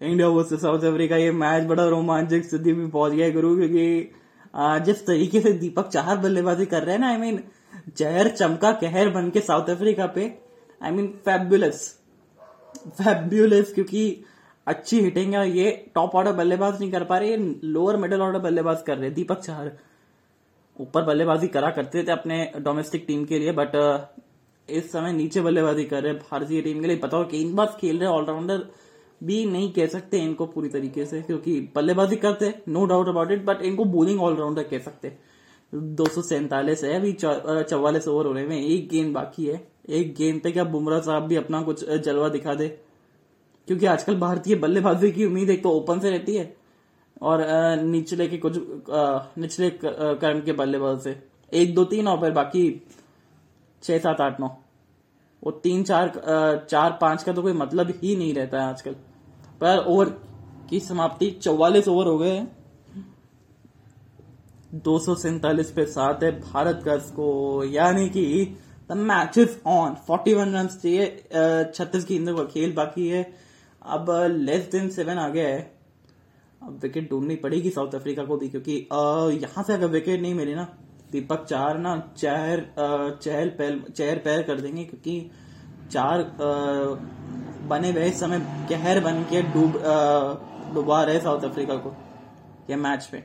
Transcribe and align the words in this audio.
India 0.00 0.28
versus 0.28 0.60
South 0.60 0.84
Africa, 0.84 1.16
ये 1.16 1.30
match 1.32 1.64
बड़ा 1.68 1.84
रोमांचक 1.86 2.44
स्थिति 2.44 2.72
में 2.72 2.90
पहुँच 2.90 3.12
गया 3.12 3.28
गुरु, 3.30 3.54
क्योंकि 3.56 4.84
जिस 4.84 5.06
तरीके 5.06 5.40
से 5.40 5.52
दीपक 5.54 5.88
चाहर 5.88 6.16
बल्लेबाजी 6.18 6.66
कर 6.66 6.82
रहे 6.82 6.94
हैं 6.94 7.00
ना 7.00 7.08
आई 7.08 7.16
मीन 7.16 7.42
जहर 7.98 8.28
चमका 8.30 8.72
कहर 8.80 9.08
बन 9.10 9.28
के 9.30 9.40
साउथ 9.40 9.68
अफ्रीका 9.70 10.06
पे 10.14 10.24
आई 10.80 10.90
मीन 10.90 11.06
फैबुलस 11.24 11.86
फैबुलस 12.98 13.72
क्योंकि 13.74 14.24
अच्छी 14.66 15.00
हिटिंग 15.00 15.34
है, 15.34 15.50
ये 15.50 15.70
टॉप 15.94 16.14
ऑर्डर 16.16 16.32
बल्लेबाज 16.32 16.80
नहीं 16.80 16.90
कर 16.90 17.04
पा 17.04 17.18
रहे, 17.18 17.30
ये 17.30 17.36
लोअर 17.64 17.96
मिडल 17.96 18.20
ऑर्डर 18.22 18.38
बल्लेबाज 18.40 18.82
कर 18.86 18.98
रहे 18.98 19.10
दीपक 19.10 19.40
चाहर 19.40 19.70
ऊपर 20.76 21.04
बल्लेबाजी 21.04 21.48
करा 21.48 21.70
करते 21.70 22.02
थे 22.02 22.12
अपने 22.12 22.44
डोमेस्टिक 22.58 23.04
टीम 23.06 23.24
के 23.24 23.38
लिए 23.38 23.52
बट 23.52 23.72
इस 24.68 24.92
समय 24.92 25.12
नीचे 25.12 25.40
बल्लेबाजी 25.40 25.84
कर 25.84 26.02
रहे 26.02 26.12
भारतीय 26.14 26.60
टीम 26.62 26.80
के 26.80 26.86
लिए। 26.86 26.96
बताओ 26.98 27.24
गेंदबाज 27.28 27.68
खेल 27.80 27.98
रहे 27.98 28.08
ऑलराउंडर 28.08 28.68
भी 29.20 29.44
नहीं 29.46 29.72
कह 29.72 29.86
सकते 29.88 30.18
इनको 30.18 30.46
पूरी 30.46 30.68
तरीके 30.68 31.04
से, 31.06 31.20
क्योंकि 31.22 31.60
बल्लेबाजी 31.74 32.16
करते 32.16 32.54
no 32.68 32.84
doubt 32.86 33.08
about 33.08 33.30
it 33.30 33.44
but 33.44 33.62
इनको 33.62 33.84
बोलिंग 33.86 34.20
ऑलराउंडर 34.22 34.62
कह 34.64 34.78
सकते। 34.80 35.12
दो 35.72 36.04
सौ 36.06 36.22
सैंतालीस 36.22 36.84
है, 36.84 36.94
अभी 36.94 37.12
चौवालीस 37.12 38.08
ओवर 38.08 38.26
हो 38.26 38.32
रहे 38.32 38.44
हैं, 38.44 38.60
एक 38.60 38.88
गेंद 38.88 39.12
बाकी 39.14 39.46
है। 39.46 39.60
एक 39.90 40.14
गेंद 40.14 40.40
पे 40.40 40.52
क्या 40.52 40.64
बुमराह 40.66 41.00
साहब 41.00 41.22
भी 41.22 41.36
अपना 41.36 41.60
कुछ 41.62 41.84
जलवा 41.86 42.28
दिखा 42.28 42.54
दे? 42.54 42.68
क्योंकि 43.68 43.86
आजकल 43.86 44.16
भारतीय 44.18 44.56
बल्लेबाजी 44.56 45.10
की 45.12 45.24
उम्मीद 45.24 45.50
एक 45.50 45.62
तो 45.62 45.70
ओपन 45.72 46.00
से 46.00 46.10
रहती 46.10 46.34
है, 46.34 46.54
और 47.22 47.44
निचले 47.82 48.26
के 48.28 48.36
कुछ 48.38 48.56
निचले 49.38 49.70
क्रम 49.74 50.40
के 50.40 50.52
बल्लेबाज 50.54 51.00
से। 51.00 51.16
एक 51.52 51.74
दो 51.74 51.84
तीन 51.84 52.08
और 52.08 52.20
फिर 52.20 52.30
बाकी 52.32 52.62
छह, 53.82 53.98
सात, 53.98 54.20
आठ, 54.20 54.40
नौ। 54.40 54.48
वो 55.42 55.50
तीन, 55.52 55.82
चार 55.84 56.66
चार, 56.70 56.98
पाँच 57.00 57.22
का 57.22 57.32
तो 57.32 57.42
कोई 57.42 57.52
मतलब 57.54 57.92
ही 58.02 58.16
नहीं 58.16 58.34
रहता 58.34 58.62
है 58.62 58.68
आजकल। 58.68 58.96
पर 59.60 59.84
ओवर 59.86 60.08
की 60.70 60.80
समाप्ति 60.80 61.30
चौवालीस 61.42 61.88
ओवर 61.88 62.06
हो 62.06 62.18
गए। 62.18 62.38
दो 64.84 64.98
सौ 64.98 65.14
सैतालीस 65.16 65.70
पे 65.70 65.84
सात 65.88 66.22
है 66.22 66.30
भारत 66.42 66.82
का 66.84 66.96
स्कोर 67.00 67.66
यानी 67.66 68.08
कि 68.08 68.24
the 68.90 68.96
match 68.98 69.38
is 69.38 69.56
on 69.68 69.94
forty 70.06 70.34
one 70.34 70.54
run 70.54 70.66
चाहिए 70.68 71.06
छत्तीस 71.74 72.06
गेंदों 72.06 72.36
का 72.36 72.44
खेल 72.44 72.72
बाकी 72.74 73.08
है। 73.08 73.22
अब 73.82 74.10
लेस 74.30 74.68
देन 74.72 74.88
सेवन 74.90 75.18
आ 75.18 75.28
गया 75.28 75.48
है। 75.48 75.60
अब 76.62 76.78
विकेट 76.82 77.10
ढूंढनी 77.10 77.36
पड़ेगी 77.36 77.70
साउथ 77.70 77.94
अफ्रीका 77.94 78.24
को 78.24 78.36
भी, 78.36 78.48
क्योंकि 78.48 78.72
यहाँ 79.42 79.64
से 79.64 79.72
अगर 79.72 79.86
विकेट 79.88 80.20
नहीं 80.20 80.34
मिली 80.34 80.54
ना, 80.54 80.64
दीपक 81.12 81.44
चार 81.44 81.78
ना 81.78 81.96
चहर 82.16 82.64
चहल 83.22 83.50
चहर 83.90 84.18
पैर 84.18 84.42
कर 84.42 84.60
देंगे, 84.60 84.84
क्योंकि 84.84 85.30
चार 85.92 86.22
बने 87.68 87.90
हुए 87.90 88.10
समय 88.12 88.38
कहर 88.68 89.00
बन 89.00 89.22
के 89.30 89.42
डूब 89.52 89.72
डुबा 90.74 91.02
रहे 91.02 91.20
साउथ 91.20 91.44
अफ्रीका 91.44 91.74
को, 91.76 91.92
ये 92.70 92.76
मैच 92.78 93.04
पे। 93.06 93.22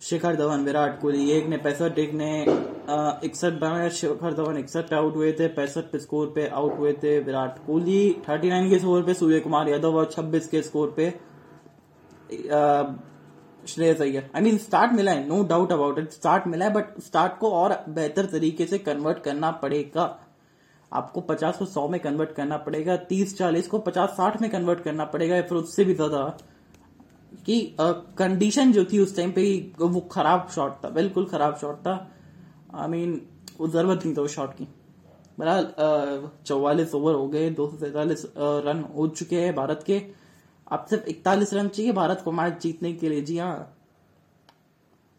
शिखर 0.00 0.36
धवन, 0.36 0.64
विराट 0.64 1.00
कोहली, 1.00 1.30
एक 1.30 1.46
ने 1.48 1.56
पैंसठ, 1.56 1.98
एक 1.98 2.12
ने 2.14 2.30
इकसठ 3.26 3.52
बनाया। 3.60 3.88
शिखर 3.90 4.34
धवन 4.34 4.56
इकसठ 4.58 4.88
पे 4.88 4.96
आउट 4.96 5.14
हुए 5.16 5.32
थे, 5.32 5.46
पैंसठ 5.50 5.96
स्कोर 5.96 6.32
पे 6.34 6.46
आउट 6.48 6.78
हुए 6.78 6.92
थे 7.02 7.18
विराट 7.20 7.58
कोहली। 7.66 8.22
थर्टी 8.28 8.48
नाइन 8.48 8.68
के 8.70 8.78
स्कोर 8.78 9.02
पे 9.02 9.14
सूर्य 9.14 9.40
कुमार 9.40 9.68
यादव 9.68 9.96
और 9.98 10.10
छब्बीस 10.12 10.48
के 10.48 10.62
स्कोर 10.62 10.94
पे 10.96 11.10
Shreyas 13.68 14.00
Iyer. 14.00 14.30
I 14.36 14.42
mean 14.42 14.58
start 14.58 14.92
मिला 14.92 15.12
है 15.12 15.26
no 15.28 15.42
doubt 15.44 15.72
about 15.72 15.98
it 15.98 16.10
start 16.12 16.46
मिला 16.46 16.64
है 16.64 16.72
बट 16.72 17.00
स्टार्ट 17.02 17.38
को 17.38 17.50
और 17.52 17.72
बेहतर 17.90 18.26
तरीके 18.26 18.66
से 18.66 18.78
कन्वर्ट 18.80 19.18
करना 19.18 19.50
पड़ेगा। 19.62 20.06
आपको 20.96 21.20
50 21.22 21.56
को 21.56 21.64
100 21.66 21.88
में 21.88 21.98
कन्वर्ट 22.00 22.32
करना 22.32 22.56
पड़ेगा 22.58 22.96
30 23.06 23.36
40 23.38 23.66
को 23.66 23.78
50 23.80 24.16
60 24.16 24.40
में 24.40 24.50
कन्वर्ट 24.50 24.80
करना 24.80 25.04
पड़ेगा 25.06 25.36
या 25.36 25.42
फिर 25.42 25.58
उससे 25.58 25.84
भी 25.84 25.94
ज़्यादा। 25.94 26.22
कि 27.46 27.76
कंडीशन 27.80 28.72
जो 28.72 28.84
थी 28.84 28.98
उस 28.98 29.16
टाइम 29.16 29.32
पे 29.32 29.42
वो 29.78 30.00
खराब 30.12 30.48
शॉट 30.54 30.84
था, 30.84 30.88
बिल्कुल 30.90 31.24
खराब 31.26 31.56
शॉट 31.56 31.78
था। 31.78 31.94
आई 32.74 32.88
मीन 32.88 33.20
ज़रूरत 33.62 34.04
नहीं 34.04 34.14
था 34.16 34.22
उस 34.22 34.34
शॉट 34.34 34.54
की। 34.54 34.68
बहरहाल 35.38 36.28
चौवालीस 36.46 36.94
ओवर 36.94 37.14
हो 37.14 37.26
गए, 37.28 37.50
दो 37.50 37.68
सौ 37.70 37.76
सैतालीस 37.76 38.24
रन 38.36 38.84
हो 38.96 39.06
चुके 39.08 39.40
हैं 39.40 39.54
भारत 39.54 39.82
के। 39.86 40.00
अब 40.66 40.86
सिर्फ़ 40.90 41.08
इकतालीस 41.08 41.52
रन 41.54 41.68
चाहिए 41.68 41.92
भारत 41.92 42.22
को 42.24 42.32
मैच 42.32 42.60
जीतने 42.62 42.92
के 42.94 43.08
लिए, 43.08 43.20
जी 43.20 43.38
हाँ। 43.38 43.72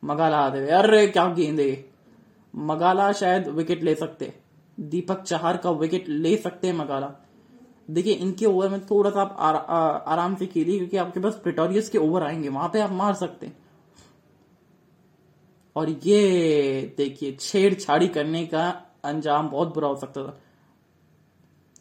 मगाला 0.03 0.45
हुए 0.47 0.69
अरे, 0.71 1.07
क्या 1.07 1.27
गेंद 1.33 1.61
मगाला 2.53 3.11
शायद 3.13 3.47
विकेट 3.49 3.83
ले 3.83 3.95
सकते। 3.95 4.33
दीपक 4.77 5.21
चहार 5.21 5.57
का 5.57 5.71
विकेट 5.71 6.09
ले 6.09 6.35
सकते 6.37 6.67
हैं 6.67 6.73
मगाला। 6.73 7.13
देखिए 7.91 8.13
इनके 8.13 8.45
ओवर 8.45 8.69
में 8.69 8.85
थोड़ा 8.85 9.09
सा 9.09 9.21
आप 9.21 9.35
आरा, 9.39 9.59
आ, 9.59 9.79
आराम 9.87 10.35
से 10.35 10.45
खेलिए 10.45 10.77
क्योंकि 10.77 10.97
आपके 10.97 11.19
पास 11.19 11.39
प्रिटोरियस 11.43 11.89
के 11.89 11.97
ओवर 11.97 12.23
आएँगे 12.23 12.49
वहाँ 12.49 12.69
पे 12.69 12.79
आप 12.79 12.91
मार 12.91 13.13
सकते 13.13 13.45
हैं। 13.45 13.55
और 15.75 15.89
ये 15.89 16.93
देखिए 16.97 17.37
छेड़छाड़ी 17.39 18.07
करने 18.07 18.45
का 18.45 18.67
अंजाम 19.05 19.49
बहुत 19.49 19.73
बुरा 19.73 19.87
हो 19.87 19.95
सकता 19.95 20.23
था। 20.23 20.37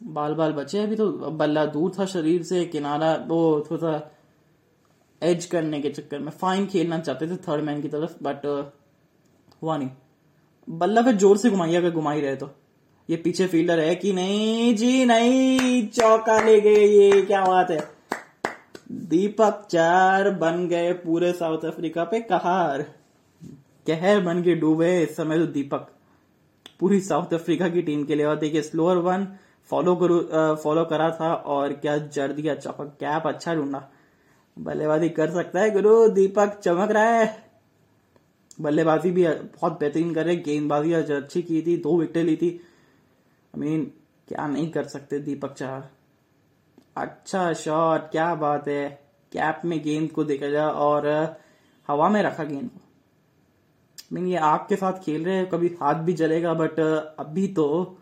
बाल 0.03 0.33
बाल 0.33 0.51
बचे 0.53 0.79
अभी 0.79 0.95
तो 0.95 1.09
बल्ला 1.31 1.65
दूर 1.65 1.91
था 1.99 2.05
शरीर 2.05 2.43
से 2.43 2.63
किनारा 2.65 3.13
वो 3.27 3.39
थोड़ा 3.71 3.81
सा 3.81 4.11
एज 5.21 5.45
करने 5.45 5.79
के 5.81 5.89
चक्कर 5.89 6.19
में। 6.19 6.31
फाइन 6.31 6.65
खेलना 6.65 6.99
चाहते 6.99 7.27
थे 7.27 7.35
थर्ड 7.37 7.63
मैन 7.63 7.81
की 7.81 7.87
तरफ़ 7.87 8.15
बट 8.23 8.45
हुआ 9.61 9.77
नहीं। 9.77 9.89
बल्ला 10.67 11.01
फिर 11.01 11.15
ज़ोर 11.15 11.37
से 11.37 11.49
घुमाइए 11.49 11.75
अगर 11.75 11.91
घुमाई 11.91 12.21
रहे 12.21 12.35
तो। 12.35 12.49
ये 13.09 13.17
पीछे 13.17 13.47
फील्डर 13.47 13.79
है 13.79 13.95
कि 13.95 14.11
नहीं? 14.13 14.75
जी 14.75 15.05
नहीं, 15.05 15.87
चौका 15.87 16.39
ले 16.41 16.59
गए 16.61 16.85
ये, 16.85 17.21
क्या 17.21 17.43
बात 17.45 17.71
है? 17.71 17.79
दीपक 18.91 19.67
चार 19.71 20.29
बन 20.31 20.67
गए 20.67 20.91
पूरे 20.95 21.31
साउथ 21.33 21.65
अफ्रीका 21.65 22.03
पे 22.03 22.19
कहार। 22.21 22.81
कहर 23.87 24.19
बन 24.21 24.41
के 24.43 24.55
डूबे 24.55 25.01
इस 25.03 25.15
समय 25.15 25.39
तो 25.39 25.45
दीपक। 25.47 25.87
पूरी 26.79 26.99
साउथ 27.01 27.33
अफ्रीका 27.33 27.69
की 27.69 27.81
टीम 27.81 28.03
के 28.03 28.15
लिए। 28.15 28.25
और 28.25 28.35
देखिए, 28.35 28.61
स्लोअर 28.61 28.97
वन 28.97 29.27
फॉलो 29.69 29.95
करू 29.95 30.19
फॉलो 30.63 30.83
करा 30.85 31.09
था 31.11 31.33
और 31.33 31.73
क्या 31.73 31.97
जड़ 31.97 32.31
दिया 32.31 32.55
चौका 32.55 32.83
कैप 32.83 33.27
अच्छा 33.27 33.55
ढूंढा। 33.55 33.87
बल्लेबाजी 34.57 35.09
कर 35.09 35.31
सकता 35.31 35.59
है 35.59 35.71
गुरु, 35.71 36.07
दीपक 36.09 36.59
चमक 36.63 36.91
रहा 36.91 37.09
है। 37.09 37.35
बल्लेबाजी 38.61 39.11
भी 39.11 39.27
बहुत 39.27 39.79
बेहतरीन 39.79 40.13
कर 40.13 40.25
रहे 40.25 40.35
गेंदबाजी 40.37 40.93
अच्छी 40.93 41.41
की 41.41 41.61
थी, 41.61 41.77
दो 41.77 41.97
विकेट 41.97 42.25
ली 42.25 42.35
थी। 42.35 42.59
मीन 43.57 43.91
क्या 44.27 44.47
नहीं 44.47 44.69
कर 44.71 44.83
सकते 44.83 45.19
दीपक 45.19 45.53
चार 45.53 45.89
अच्छा 46.97 47.51
शॉट 47.53 48.09
क्या 48.11 48.33
बात 48.35 48.67
है। 48.67 48.89
कैप 49.31 49.61
में 49.65 49.81
गेंद 49.83 50.11
को 50.11 50.23
देखा 50.23 50.47
जा 50.47 50.67
और 50.69 51.07
हवा 51.89 52.09
में 52.09 52.21
रखा 52.23 52.43
गेंद 52.43 52.69
को। 52.69 52.81
मीन 54.13 54.27
ये 54.27 54.37
आग 54.37 54.59
के 54.59 54.75
साथ 54.75 54.93
खेल 54.93 55.25
रहे 55.25 55.35
हैं, 55.35 55.49
कभी 55.49 55.67
हाथ 55.81 55.95
भी 55.95 56.13
जलेगा 56.13 56.53
बट 56.53 56.79
अभी 57.19 57.47
तो 57.47 57.97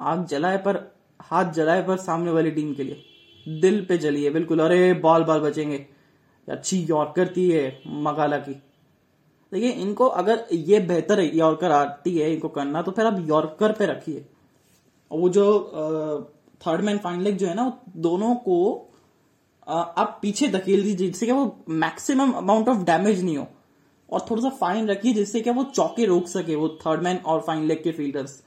आग 0.00 0.24
जलाए 0.26 0.58
पर, 0.58 0.76
हाथ 1.20 1.52
जलाए 1.52 1.82
पर 1.82 1.96
सामने 1.96 2.30
वाली 2.30 2.50
टीम 2.50 2.74
के 2.74 2.82
लिए। 2.82 3.60
दिल 3.60 3.84
पे 3.86 3.98
जली 3.98 4.24
है, 4.24 4.30
बिल्कुल। 4.30 4.60
अरे 4.60 4.92
बॉल 4.94 5.24
बॉल 5.24 5.40
बचेंगे। 5.40 5.86
अच्छी 6.48 6.86
यॉर्कर 6.90 7.32
है, 7.38 7.82
मगाला 7.86 8.38
की। 8.38 8.52
देखिए, 9.52 9.70
इनको 9.70 10.06
अगर 10.06 10.44
ये 10.52 10.78
बेहतर 10.80 11.20
यॉर्कर 11.20 11.70
आती 11.70 12.18
है, 12.18 12.32
इनको 12.32 12.48
करना 12.48 12.82
तो 12.82 12.90
फिर 12.90 13.06
आप 13.06 13.24
यॉर्कर 13.28 13.72
पे 13.72 13.86
रखिए। 13.86 14.26
और 15.12 15.18
वो 15.18 15.28
जो 15.28 15.44
थर्ड 16.60 16.80
मैन 16.84 16.98
फाइन 16.98 17.20
लेग 17.22 17.36
जो 17.38 17.46
है 17.46 17.54
ना, 17.54 17.72
दोनों 17.98 18.34
को 18.36 18.88
आप 19.66 20.18
पीछे 20.22 20.48
धकेल 20.48 20.82
दीजिए, 20.82 21.06
जिससे 21.06 21.26
क्या 21.26 21.34
वो 21.34 21.64
मैक्सिमम 21.68 22.32
अमाउंट 22.32 22.68
ऑफ़ 22.68 22.84
डैमेज 22.84 23.22
नहीं 23.24 23.36
हो। 23.36 23.46
और 24.08 24.26
थोड़ा 24.30 24.42
सा 24.42 24.48
फाइन 24.56 24.88
रखिए, 24.88 25.12
जिससे 25.14 25.40
क्या 25.40 25.52
वो 25.52 25.64
चौके 25.64 26.04
रोक 26.06 26.28
सके, 26.28 26.54
वो 26.54 26.68
थर्ड 26.86 27.02
मैन 27.02 27.16
और 27.16 27.40
फाइन 27.40 27.64
लेग 27.66 27.82
के 27.84 27.92
फील्डर्स 27.92 28.42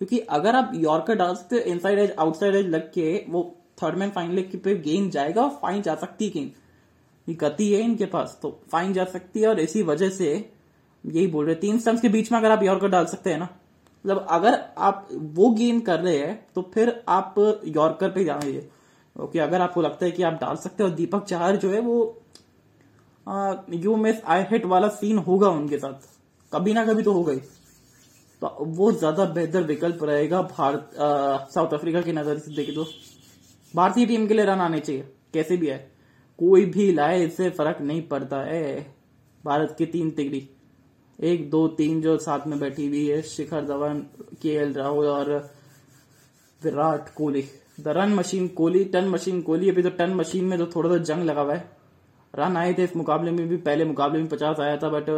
क्योंकि 0.00 0.18
अगर 0.30 0.56
आप 0.56 0.72
यॉर्कर 0.74 1.14
डाल 1.14 1.34
सकते 1.34 1.58
इनसाइड 1.70 1.98
एज 1.98 2.14
आउटसाइड 2.18 2.54
एज 2.54 2.66
लग 2.66 2.92
के, 2.92 3.24
वो 3.28 3.56
थर्ड 3.82 3.98
मैन 3.98 4.10
फाइन 4.10 4.32
लेग 4.32 4.50
के 4.50 4.58
पे 4.58 4.74
गेंद 4.80 5.10
जाएगा 5.12 5.42
और 5.42 5.58
फाइन 5.62 5.82
जा 5.82 5.94
सकती 5.94 6.24
है 6.24 6.30
गेंद 6.32 7.36
गति 7.40 7.72
है 7.72 7.80
इनके 7.82 8.06
पास 8.06 8.38
तो 8.42 8.50
फाइन 8.72 8.92
जा 8.92 9.04
सकती 9.04 9.40
है 9.40 9.48
और 9.48 9.60
इसी 9.60 9.82
वजह 9.82 10.10
से 10.10 10.28
यही 11.04 11.26
बोल 11.26 11.46
रहे 11.46 11.54
तीन 11.54 11.78
स्टम्स 11.78 12.00
के 12.00 12.08
बीच 12.08 12.30
में 12.32 12.38
अगर 12.38 12.50
आप 12.50 12.62
यॉर्कर 12.62 12.88
डाल 12.88 13.06
सकते 13.06 13.30
हैं 13.30 13.38
ना 13.38 13.48
मतलब 14.06 14.26
अगर 14.30 14.58
आप 14.78 15.08
वो 15.12 15.50
गेंद 15.50 15.84
कर 15.86 16.00
रहे 16.00 16.18
हैं 16.18 16.46
तो 16.54 16.62
फिर 16.74 17.02
आप 17.08 17.34
यॉर्कर 17.66 18.10
पे 18.10 18.24
जाना 18.24 18.60
ओके 19.16 19.38
अगर 19.38 19.60
आपको 19.60 19.82
लगता 19.82 20.04
है 20.04 20.10
कि 20.10 20.22
आप 20.22 20.32
डाल 20.32 20.56
सकते 20.56 20.82
हो, 20.82 20.88
दीपक 20.90 21.24
चार 21.24 21.56
जो 21.56 21.70
है 21.70 21.80
वो 21.80 22.22
यू 23.74 23.96
मिस 23.96 24.16
आई 24.24 24.42
हिट 24.50 24.64
वाला 24.66 24.88
सीन 24.90 25.18
होगा 25.18 25.48
उनके 25.50 25.78
साथ। 25.78 26.06
कभी 26.52 26.72
ना 26.72 26.84
कभी 26.86 27.02
तो 27.02 27.12
होगा 27.12 27.32
ही। 27.32 27.38
तो 28.42 28.56
वो 28.60 28.90
ज़्यादा 28.92 29.24
बेहतर 29.26 29.62
विकल्प 29.64 30.04
रहेगा 30.04 30.42
भारत 30.48 30.90
साउथ 31.50 31.74
अफ्रीका 31.74 32.00
की 32.02 32.12
नज़र 32.12 32.38
से। 32.38 32.54
देखे 32.56 32.72
तो 32.72 32.84
भारतीय 33.74 34.06
टीम 34.06 34.26
के 34.26 34.34
लिए 34.34 34.44
रन 34.44 34.60
आने 34.60 34.80
चाहिए। 34.80 35.08
कैसे 35.34 35.56
भी 35.56 35.66
है। 35.66 35.78
कोई 36.38 36.64
भी 36.66 36.92
लाए, 36.92 37.24
इससे 37.24 37.50
फ़र्क 37.50 37.80
नहीं 37.80 38.02
पड़ता 38.08 38.42
है। 38.44 38.94
भारत 39.44 39.74
की 39.78 39.86
तीन 39.86 40.10
तिगड़ी। 40.10 40.48
एक, 41.18 41.48
दो, 41.50 41.66
तीन 41.68 42.00
जो 42.02 42.16
साथ 42.18 42.46
में 42.46 42.58
बैठी 42.60 42.86
हुई 42.86 43.06
है, 43.06 43.20
शिखर 43.24 43.64
धवन, 43.64 44.00
के 44.42 44.54
एल 44.54 44.72
राहुल 44.74 45.06
और 45.06 45.30
Virat 46.62 47.08
Kohli. 47.14 47.44
The 47.80 47.88
run 47.88 48.14
machine 48.14 48.48
Kohli 48.48 48.84
ton 48.86 49.08
machine 49.08 49.40
Kohli. 49.42 49.70
अभी 49.70 49.82
तो 49.82 49.90
टन 49.92 50.14
मशीन 50.14 50.44
में 50.44 50.58
तो 50.58 50.66
थोड़ा 50.66 50.90
सा 50.90 50.96
जंग 51.04 51.24
लगा 51.24 51.40
हुआ 51.40 51.54
है। 51.54 51.70
रन 52.34 52.56
आए 52.56 52.74
थे 52.74 52.84
इस 52.84 52.96
मुकाबले 52.96 53.30
में 53.30 53.46
भी, 53.48 53.56
पहले 53.56 53.84
मुकाबले 53.84 54.18
में 54.18 54.28
पचास 54.28 54.60
आया 54.60 54.76
था 54.76 54.88
बट 54.90 55.10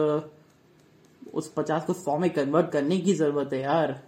उस 1.35 1.53
पचास 1.53 1.85
को 1.85 1.93
सौ 1.93 2.17
में 2.19 2.29
कन्वर्ट 2.31 2.71
करने 2.71 2.99
की 2.99 3.15
ज़रूरत 3.15 3.53
है 3.53 3.61
यार। 3.61 4.01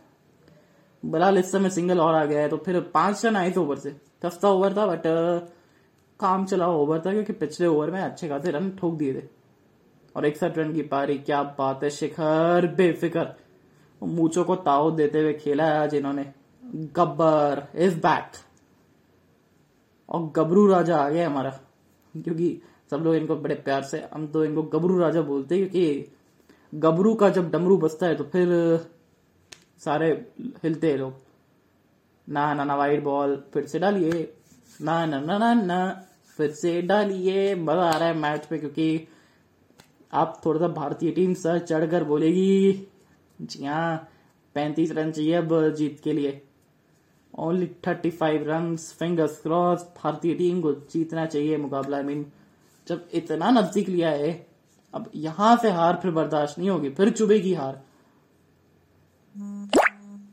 बलाल 1.02 1.38
इस 1.38 1.50
समय 1.52 1.70
सिंगल 1.70 2.00
और 2.00 2.14
आ 2.14 2.24
गया 2.24 2.40
है 2.40 2.48
तो 2.48 2.56
फिर 2.56 2.80
पाँच 2.94 3.24
रन 3.26 3.36
आए 3.36 3.50
थे 3.50 3.60
ओवर 3.60 3.78
से। 3.78 3.90
सस्ता 4.22 4.48
ओवर 4.50 4.76
था 4.76 4.86
बट 4.86 5.02
काम 6.20 6.44
चला 6.46 6.68
ओवर 6.68 6.98
था, 6.98 7.12
क्योंकि 7.12 7.32
पिछले 7.34 7.66
ओवर 7.66 7.90
में 7.90 8.00
अच्छे 8.00 8.28
खासे 8.28 8.50
रन 8.50 8.70
ठोक 8.70 8.94
दिए 8.94 9.14
थे। 9.14 9.22
और 10.16 10.26
इकसठ 10.26 10.58
रन 10.58 10.72
की 10.72 10.82
पारी। 10.82 11.18
क्या 11.18 11.42
बात 11.58 11.82
है, 11.84 11.90
शिखर। 11.90 12.66
बेफिकर। 12.76 13.34
मूचो 14.02 14.44
को 14.44 14.56
ताव 14.56 14.90
देते 14.96 15.20
हुए 15.20 15.32
खेला 15.34 15.64
है 15.64 15.78
आज 15.78 15.94
इन्होंने। 15.94 16.32
गब्बर 16.96 17.66
इज़ 17.76 17.96
बैक 17.96 18.32
और 20.08 20.30
गबरू 20.36 20.66
राजा 20.66 20.96
आ 20.96 21.08
गया 21.08 21.26
हमारा। 21.26 21.50
क्योंकि 22.14 22.60
सब 22.90 22.96
लोग 22.96 23.14
इनको 23.14 23.36
बड़े 23.36 23.54
प्यार 23.54 23.82
से, 23.82 24.02
हम 24.14 24.26
तो 24.26 24.44
इनको 24.44 24.62
गबरू 24.62 24.98
राजा 24.98 25.22
बोलते 25.22 25.54
हैं 25.54 25.68
क्योंकि 25.70 26.78
गबरू 26.78 27.14
का 27.14 27.28
जब 27.28 27.50
डमरू 27.50 27.76
बसता 27.76 28.06
है 28.06 28.14
तो 28.14 28.24
फिर 28.24 28.48
सारे 29.84 30.10
हिलते 30.64 30.90
हैं 30.90 30.98
लोग। 30.98 31.14
ना 32.28 32.52
ना 32.54 32.64
ना 32.64 32.74
वाइट 32.76 33.02
बॉल 33.04 33.36
फिर 33.54 33.66
से 33.66 33.78
डालिए। 33.78 34.32
ना 34.80 35.04
ना 35.06 35.20
ना 35.20 35.38
ना 35.38 35.52
ना, 35.54 36.06
फिर 36.38 36.50
से 36.52 36.80
डालिए। 36.82 37.54
मज़ा 37.54 37.82
आ 37.82 37.96
रहा 37.96 38.08
है 38.08 38.14
मैच 38.14 38.46
पे 38.46 38.58
क्योंकि 38.58 39.08
आप 40.12 40.40
थोड़ा 40.44 40.60
सा 40.60 40.68
भारतीय 40.68 41.10
टीम 41.10 41.34
सर 41.34 41.58
चढ़कर 41.60 42.04
बोलेगी, 42.04 42.86
जी 43.40 43.64
हाँ 43.64 44.08
पैंतीस 44.56 44.92
रन 44.92 45.10
चाहिए 45.12 45.34
अब 45.34 45.74
जीत 45.76 46.00
के 46.04 46.12
लिए। 46.12 46.40
Only 47.34 47.66
thirty 47.86 48.10
five 48.10 48.44
run 48.48 48.76
fingers 48.76 49.40
cross 49.42 49.82
भारतीय 49.96 50.34
टीम 50.34 50.60
को 50.60 50.72
जीतना 50.92 51.26
चाहिए 51.26 51.56
मुकाबला 51.56 51.96
आई 51.96 52.02
मीन 52.02 52.24
जब 52.86 53.08
इतना 53.14 53.50
नज़दीक 53.50 53.88
लिया 53.88 54.10
है, 54.10 54.32
अब 54.94 55.10
यहाँ 55.16 55.56
से 55.56 55.70
हार 55.70 55.98
फिर 56.02 56.10
बर्दाश्त 56.10 56.58
नहीं 56.58 56.70
होगी, 56.70 56.90
फिर 56.90 57.10
चुभेगी 57.10 57.54
हार। 57.54 57.80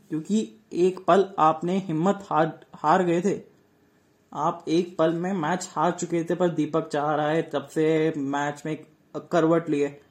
क्योंकि 0.09 0.47
एक 0.75 0.99
पल 1.07 1.25
आपने 1.39 1.77
हिम्मत 1.77 2.25
हार 2.29 2.59
हार 2.75 3.03
गए 3.03 3.21
थे। 3.21 3.39
आप 4.31 4.65
एक 4.67 4.95
पल 4.97 5.13
में 5.13 5.31
मैच 5.33 5.67
हार 5.71 5.91
चुके 5.91 6.23
थे 6.23 6.35
पर 6.35 6.49
दीपक 6.49 6.87
चाह 6.87 7.13
रहा 7.15 7.29
है, 7.29 7.41
तब 7.43 7.67
से 7.67 8.13
मैच 8.17 8.63
में 8.65 8.75
करवट 9.19 9.69
लिए। 9.69 10.01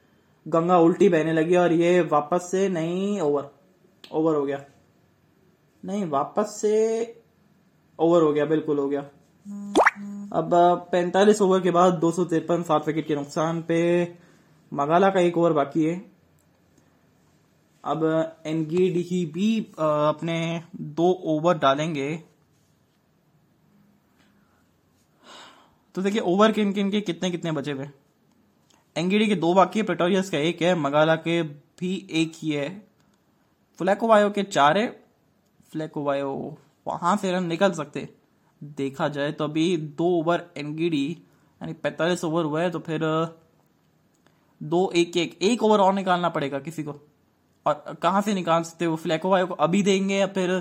गंगा 0.47 0.77
उल्टी 0.77 1.09
बहने 1.09 1.33
लगी 1.33 1.55
और 1.55 1.73
ये 1.73 2.01
वापस 2.01 2.47
से 2.51 2.69
नहीं 2.69 3.19
ओवर 3.21 3.49
ओवर 4.11 4.35
हो 4.35 4.45
गया। 4.45 4.65
नहीं, 5.85 6.05
वापस 6.05 6.57
से 6.61 6.75
ओवर 7.99 8.21
हो 8.21 8.33
गया, 8.33 8.45
बिल्कुल 8.45 8.79
हो 8.79 8.89
गया। 8.89 9.01
अब, 10.33 10.49
पैंतालीस 10.91 11.41
ओवर 11.41 11.61
के 11.61 11.71
बाद 11.71 11.93
दो 11.93 12.11
सौ 12.11 12.25
तिरपन, 12.25 12.63
सात 12.63 12.87
विकेट 12.87 13.07
के 13.07 13.15
नुकसान 13.15 13.61
पे 13.61 14.13
मगाला 14.73 15.09
का 15.09 15.19
एक 15.19 15.37
ओवर 15.37 15.53
बाकी 15.53 15.85
है। 15.85 16.11
अब 17.83 18.33
एनगीडी 18.45 19.25
भी 19.25 19.59
अपने 19.79 20.63
दो 20.75 21.13
ओवर 21.23 21.57
डालेंगे। 21.57 22.23
तो 25.95 26.01
देखिए 26.01 26.21
ओवर 26.21 26.51
किन 26.51 26.73
किन 26.73 26.91
के 26.91 27.01
कितने 27.01 27.31
कितने 27.31 27.51
बचे 27.51 27.71
हुए 27.71 27.89
एंगीडी 28.97 29.27
के 29.27 29.35
दो 29.35 29.53
बाकी 29.53 29.79
है 29.79 29.85
प्रेटोरियस 29.85 30.29
का 30.29 30.37
एक 30.39 30.61
है, 30.61 30.73
मगाला 30.75 31.15
के 31.17 31.41
भी 31.43 32.07
एक 32.11 32.31
ही 32.35 32.51
है। 32.51 32.69
फ्लैकोवायो 33.79 34.29
के 34.29 34.43
चार 34.43 34.77
है। 34.77 34.87
फ्लैकोवायो 35.71 36.57
वहाँ 36.85 37.15
से 37.17 37.31
रन 37.31 37.43
निकल 37.45 37.71
सकते। 37.73 38.07
देखा 38.61 39.07
जाए 39.09 39.31
तो 39.31 39.43
अभी 39.43 39.75
दो 39.77 40.05
ओवर 40.19 40.45
एनगीडी, 40.57 41.05
यानी 41.61 41.73
पैतालीस 41.73 42.23
ओवर 42.23 42.45
हुआ 42.45 42.61
है 42.61 42.69
तो 42.71 42.79
फिर 42.79 43.01
दो 44.61 44.89
एक 44.95 45.17
एक 45.17 45.37
एक 45.41 45.63
ओवर 45.63 45.79
और 45.79 45.93
निकालना 45.93 46.29
पड़ेगा 46.29 46.59
किसी 46.59 46.83
को। 46.83 46.95
और 47.65 47.97
कहाँ 48.01 48.21
से 48.21 48.33
निकाल 48.33 48.63
सकते 48.63 48.85
हो? 48.85 48.95
फ्लैकोवायो 48.95 49.47
को 49.47 49.53
अभी 49.55 49.83
देंगे 49.83 50.15
या 50.15 50.27
फिर 50.27 50.59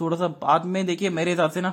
थोड़ा 0.00 0.16
सा 0.16 0.28
बाद 0.28 0.64
में? 0.66 0.84
देखिए, 0.86 1.10
मेरे 1.10 1.30
हिसाब 1.30 1.50
से 1.50 1.60
ना, 1.60 1.72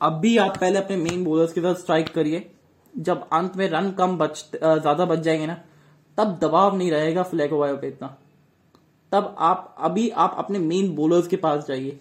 अभी 0.00 0.36
आप 0.38 0.56
पहले 0.58 0.78
अपने 0.78 0.96
मेन 0.96 1.24
बोलर्स 1.24 1.52
के 1.52 1.60
साथ 1.60 1.74
स्ट्राइक 1.74 2.08
करिए। 2.14 2.50
जब 2.94 3.28
अंत 3.32 3.56
में 3.56 3.68
रन 3.68 3.90
कम 3.92 4.16
बच 4.18 4.44
ज़्यादा 4.54 5.04
बच 5.04 5.18
जाएँगे 5.20 5.46
ना, 5.46 5.54
तब 6.18 6.38
दबाव 6.40 6.76
नहीं 6.76 6.90
रहेगा 6.90 7.22
फ्लैकोवायो 7.24 7.76
पे 7.76 7.88
इतना। 7.88 8.16
तब 9.12 9.34
आप, 9.38 9.74
अभी 9.78 10.08
आप 10.10 10.34
अपने 10.38 10.58
मेन 10.60 10.94
बोलर्स 10.94 11.26
के 11.28 11.36
पास 11.36 11.66
जाइए, 11.68 11.98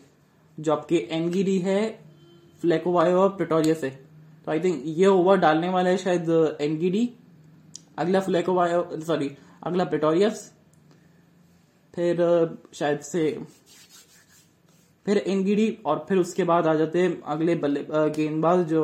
जो 0.58 0.72
आपके 0.74 1.08
एनगिडी 1.12 1.58
है 1.60 1.80
फ्लैकोवायो 2.64 3.20
और 3.20 3.30
प्रिटोरियस 3.30 3.84
है 3.84 3.90
तो 4.48 4.52
आई 4.52 4.60
थिंक 4.60 4.82
ये 4.88 5.06
ओवर 5.08 5.38
डालने 5.38 5.70
वाला 5.70 5.90
है 5.90 5.98
शायद 5.98 6.58
एनगिडी 6.62 7.10
अगला 7.98 8.20
फ्लैकोवायो 8.20 8.88
सॉरी 9.02 9.30
अगला 9.64 9.84
प्रिटोरियस। 9.86 10.52
फिर 11.94 12.18
शायद 12.74 13.00
से 13.02 13.24
फिर 15.06 15.18
एनगिडी 15.18 15.78
और 15.86 16.06
फिर 16.10 16.18
उसके 16.18 16.44
बाद 16.44 16.68
आ 16.68 16.74
जाते 16.76 17.02
हैं 17.02 17.22
अगले 17.24 17.56
बल्ले 17.56 17.86
गेंदबाज 17.92 18.66
जो 18.68 18.84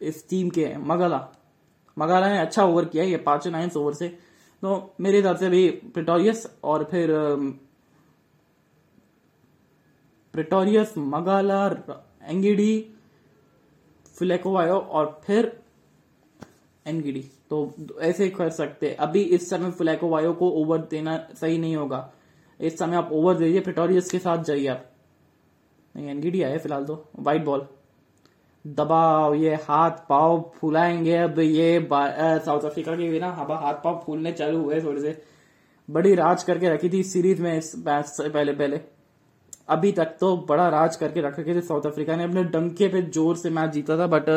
इस 0.00 0.28
टीम 0.28 0.50
के 0.50 0.64
हैं। 0.66 0.76
मगाला। 0.78 1.26
मगाला 1.96 2.28
ने 2.28 2.38
अच्छा 2.38 2.64
ओवर 2.64 2.84
किया 2.84 3.04
ये 3.04 3.16
पाँच 3.16 3.46
नाइन्स 3.48 3.76
ओवर 3.76 3.94
से। 3.94 4.08
तो 4.62 4.94
मेरे 5.00 5.16
हिसाब 5.16 5.36
से 5.36 5.46
अभी 5.46 5.68
प्रिटोरियस 5.70 6.46
और 6.64 6.84
फिर 6.84 7.10
प्रिटोरियस 10.34 10.94
मगाला 10.98 11.66
एंगिडी 12.22 12.94
फिलेकोवायो 14.18 14.78
और 14.78 15.20
फिर 15.24 15.52
एनगिडी 16.86 17.24
तो 17.50 17.72
ऐसे 18.00 18.28
कर 18.28 18.50
सकते 18.50 18.90
अभी 19.00 19.22
इस 19.22 19.48
समय 19.50 19.70
फ्लैकोवायो 19.70 20.32
को 20.32 20.50
ओवर 20.52 20.78
देना 20.80 21.16
सही 21.40 21.58
नहीं 21.58 21.76
होगा। 21.76 22.10
इस 22.60 22.78
समय 22.78 22.96
आप 22.96 23.08
ओवर 23.12 23.34
दीजिए। 23.34 23.60
प्रिटोरियस 23.60 24.10
के 24.10 24.18
साथ 24.18 24.44
जाइए 24.44 24.66
आप। 24.66 24.86
नहीं 25.94 26.08
एनगिडी 26.08 26.42
आए 26.42 26.58
फ़िलहाल 26.58 26.84
तो। 26.84 27.04
वाइट 27.18 27.44
बॉल 27.44 27.66
दबाव 28.64 29.34
ये 29.34 29.54
हाथ 29.62 29.90
पाव 30.08 30.40
फुलाएँगे 30.54 31.16
अब, 31.16 31.38
ये 31.38 31.88
साउथ 31.90 32.62
अफ्रीका 32.62 32.96
के 32.96 33.08
भी 33.08 33.20
ना 33.20 33.30
हाथ 33.32 33.74
पाव 33.84 34.02
फूलने 34.06 34.32
चालू 34.32 34.62
हुए 34.62 34.80
थोड़े 34.82 35.00
से। 35.02 35.22
बड़ी 35.88 36.14
राज 36.14 36.42
करके 36.42 36.68
रखी 36.68 36.88
थी 36.90 37.02
सीरीज़ 37.04 37.42
में 37.42 37.56
इस 37.56 37.74
मैच 37.78 38.06
से 38.06 38.28
पहले 38.28 38.52
पहले। 38.54 38.80
अभी 39.68 39.92
तक 39.92 40.16
तो 40.20 40.36
बड़ा 40.48 40.68
राज 40.68 40.96
करके 40.96 41.20
रख 41.20 41.38
रखे 41.40 41.54
थे 41.54 41.60
साउथ 41.60 41.86
अफ्रीका 41.86 42.16
ने। 42.16 42.24
अपने 42.24 42.44
डंके 42.46 42.88
पे 42.88 43.02
ज़ोर 43.04 43.36
से 43.36 43.50
मैच 43.50 43.70
जीता 43.70 43.98
था 43.98 44.06
बट 44.08 44.28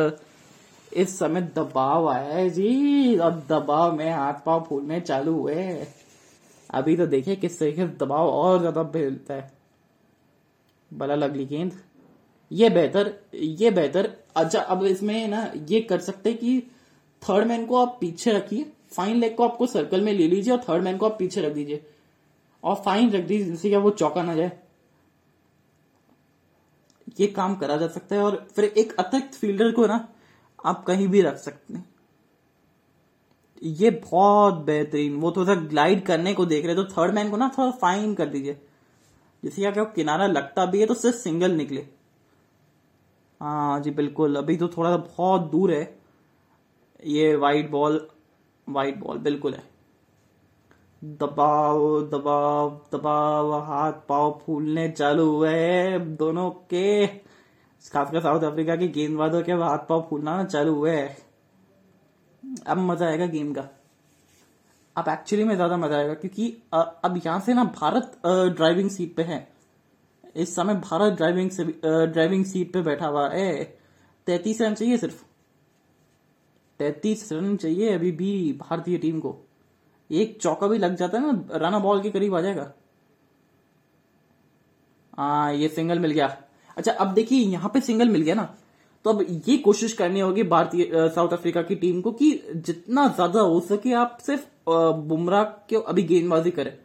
इस 0.92 1.18
समय 1.20 1.42
दबाव 1.56 2.08
आया 2.10 2.34
है 2.34 2.50
जी। 2.50 3.18
और 3.18 3.32
दबाव 3.50 3.96
में 3.98 4.12
हाथ 4.12 4.34
पाव 4.46 4.63
फूलने 4.63 5.00
चालू 5.01 5.34
हुए 5.34 5.86
अभी 6.70 6.96
तो 6.98 7.06
देखिए 7.08 7.36
किस 7.36 7.60
तरीके 7.60 7.88
से 7.88 7.94
दबाव 7.98 8.30
और 8.30 8.60
ज़्यादा 8.60 8.84
फैलता 8.86 9.34
है। 9.34 9.51
बला 10.92 11.15
लगली 11.15 11.46
गेंद। 11.46 11.72
ये 12.53 12.69
बेहतर 12.69 13.13
ये 13.36 13.72
बेहतर। 13.72 14.10
अच्छा 14.36 14.60
अब 14.62 14.83
इसमें 14.86 15.27
ना 15.27 15.51
ये 15.69 15.79
कर 15.81 16.00
सकते 16.00 16.33
कि 16.33 16.60
थर्ड 17.22 17.48
मैन 17.48 17.65
को 17.65 17.75
आप 17.77 17.98
पीछे 18.01 18.31
रखिए 18.31 18.72
फाइन 18.91 19.17
लेग 19.17 19.36
को 19.36 19.43
आपको 19.43 19.65
सर्कल 19.67 20.01
में 20.01 20.12
ले 20.13 20.27
लीजिए 20.27 20.53
और 20.53 20.60
थर्ड 20.60 20.83
मैन 20.83 20.98
को 20.98 21.05
आप 21.05 21.15
पीछे 21.19 21.41
रख 21.41 21.53
दीजिए। 21.53 21.86
और 22.63 22.75
फाइन 22.75 23.10
रख 23.12 23.24
दीजिए, 23.24 23.45
जिससे 23.45 23.69
क्या 23.69 23.79
वो 23.79 23.89
चौका 23.91 24.24
ना 24.24 24.36
जाए। 24.36 24.51
ये 27.19 27.27
काम 27.27 27.55
करा 27.55 27.77
जा 27.77 27.88
सकता 27.88 28.15
है 28.15 28.22
और 28.22 28.36
फिर 28.55 28.65
एक 28.65 28.93
अतिरिक्त 29.00 29.33
फील्डर 29.33 29.72
को 29.72 29.86
ना 29.88 30.07
आप 30.60 30.83
कहीं 30.83 31.07
भी 31.07 31.22
रख 31.22 31.38
सकते 31.38 31.74
हैं। 31.74 31.86
ये 33.63 33.89
बहुत 33.91 34.53
बेहतरीन, 34.55 35.15
वो 35.15 35.31
थोड़ा 35.31 35.53
सा 35.53 35.60
ग्लाइड 35.62 36.05
करने 36.05 36.33
को 36.33 36.45
देख 36.45 36.65
रहे 36.65 36.75
तो 36.75 36.83
थर्ड 36.86 37.13
मैन 37.13 37.29
को 37.29 37.38
ना 37.38 37.51
थोड़ा 37.57 37.72
फाइन 37.72 38.13
कर 38.15 38.25
दीजिए। 38.25 38.53
जैसे 39.43 39.72
क्या 39.72 39.83
किनारा 39.86 40.27
लगता 40.27 40.65
भी 40.65 40.79
है 40.79 40.86
तो 40.86 40.93
सिर्फ़ 40.93 41.17
सिंगल 41.17 41.51
निकले। 41.51 41.88
हाँ 43.44 43.80
जी, 43.80 43.92
बिल्कुल। 43.92 44.36
अभी 44.36 44.56
तो 44.58 44.68
थोड़ा 44.68 44.90
सा 44.90 44.98
बहुत 44.98 45.50
दूर 45.52 45.72
है। 45.72 45.84
ये 47.06 47.36
वाइट 47.36 47.70
बॉल 47.72 48.08
वाइट 48.68 49.00
बॉल 49.00 49.18
बिल्कुल 49.20 49.54
है। 49.54 49.64
दबाव 51.02 51.80
दबाव 52.12 52.70
दबाव, 52.94 53.54
हाथ 53.62 53.94
पाव 54.10 54.40
फूलने 54.46 54.88
चालू 54.90 55.26
हुए 55.28 56.00
दोनों 56.18 56.50
के। 56.70 57.08
खासकर 57.08 58.20
साउथ 58.22 58.44
अफ्रीका 58.44 58.76
के 58.76 58.88
गेंदबाजों 58.90 59.42
के 59.44 59.52
हाथ 59.54 59.88
पाव 59.90 60.06
फूलना 60.10 60.44
चालू 60.46 60.76
हुए 60.76 60.98
अब 62.68 62.78
मज़ा 62.80 63.08
आएगा 63.08 63.26
गेम 63.28 63.54
का। 63.54 63.68
अब 64.96 65.10
एक्चुअली 65.10 65.44
में 65.44 65.56
ज़्यादा 65.56 65.78
मज़ा 65.78 65.98
आएगा 65.98 66.14
क्योंकि 66.14 66.52
अब 66.74 67.22
यहाँ 67.26 67.40
से 67.40 67.54
ना 67.54 67.64
भारत 67.76 68.20
ड्राइविंग 68.26 68.90
सीट 68.90 69.16
पे 69.16 69.24
है। 69.24 69.48
इस 70.36 70.56
समय 70.56 70.75
भारत 70.82 71.13
ड्राइविंग 71.13 71.50
से 71.52 71.63
ड्राइविंग 71.84 72.46
सीट 72.46 72.72
पे 72.74 72.82
बैठा 72.82 73.08
हुआ 73.08 73.28
है। 73.30 73.63
तैतीस 74.28 74.62
रन 74.62 74.74
चाहिए 74.74 74.98
सिर्फ़। 74.98 75.24
तैतीस 76.80 77.32
रन 77.32 77.56
चाहिए 77.58 77.94
अभी 77.94 78.12
भी 78.12 78.32
भारतीय 78.60 78.98
टीम 78.98 79.20
को। 79.20 79.36
एक 80.10 80.38
चौका 80.42 80.68
भी 80.68 80.78
लग 80.78 80.96
जाता 80.96 81.18
है 81.18 81.32
ना 81.34 81.58
राना 81.58 81.80
बॉल 81.80 82.02
के 82.02 82.10
करीब 82.12 82.36
आ 82.36 82.42
जाएगा। 82.42 82.72
आ, 85.13 85.50
ये 85.52 85.68
सिंगल 85.68 86.00
मिल 86.00 86.12
गया। 86.12 86.28
अच्छा 86.78 86.92
अब 86.92 87.13
देखिए 87.13 87.40
यहाँ 87.42 87.70
पे 87.74 87.82
सिंगल 87.82 88.10
मिल 88.10 88.22
गया 88.22 88.36
ना। 88.36 88.54
तो 89.06 89.10
अब 89.10 89.25
ये 89.48 89.58
कोशिश 89.58 89.94
करनी 89.94 90.20
होगी 90.20 90.44
भारतीय 90.46 90.92
साउथ 91.10 91.34
अफ्रीका 91.34 91.62
की 91.62 91.75
टीम 91.75 92.02
को 92.02 92.12
कि 92.12 92.32
जितना 92.56 93.08
ज़्यादा 93.08 93.42
हो 93.42 93.60
सके 93.62 93.94
आप 93.94 94.18
सिर्फ़ 94.22 94.46
बुमराह 95.08 95.44
के 95.70 95.75
अभी 95.78 96.04
गेंदबाजी 96.04 96.52
करें। 96.52 96.78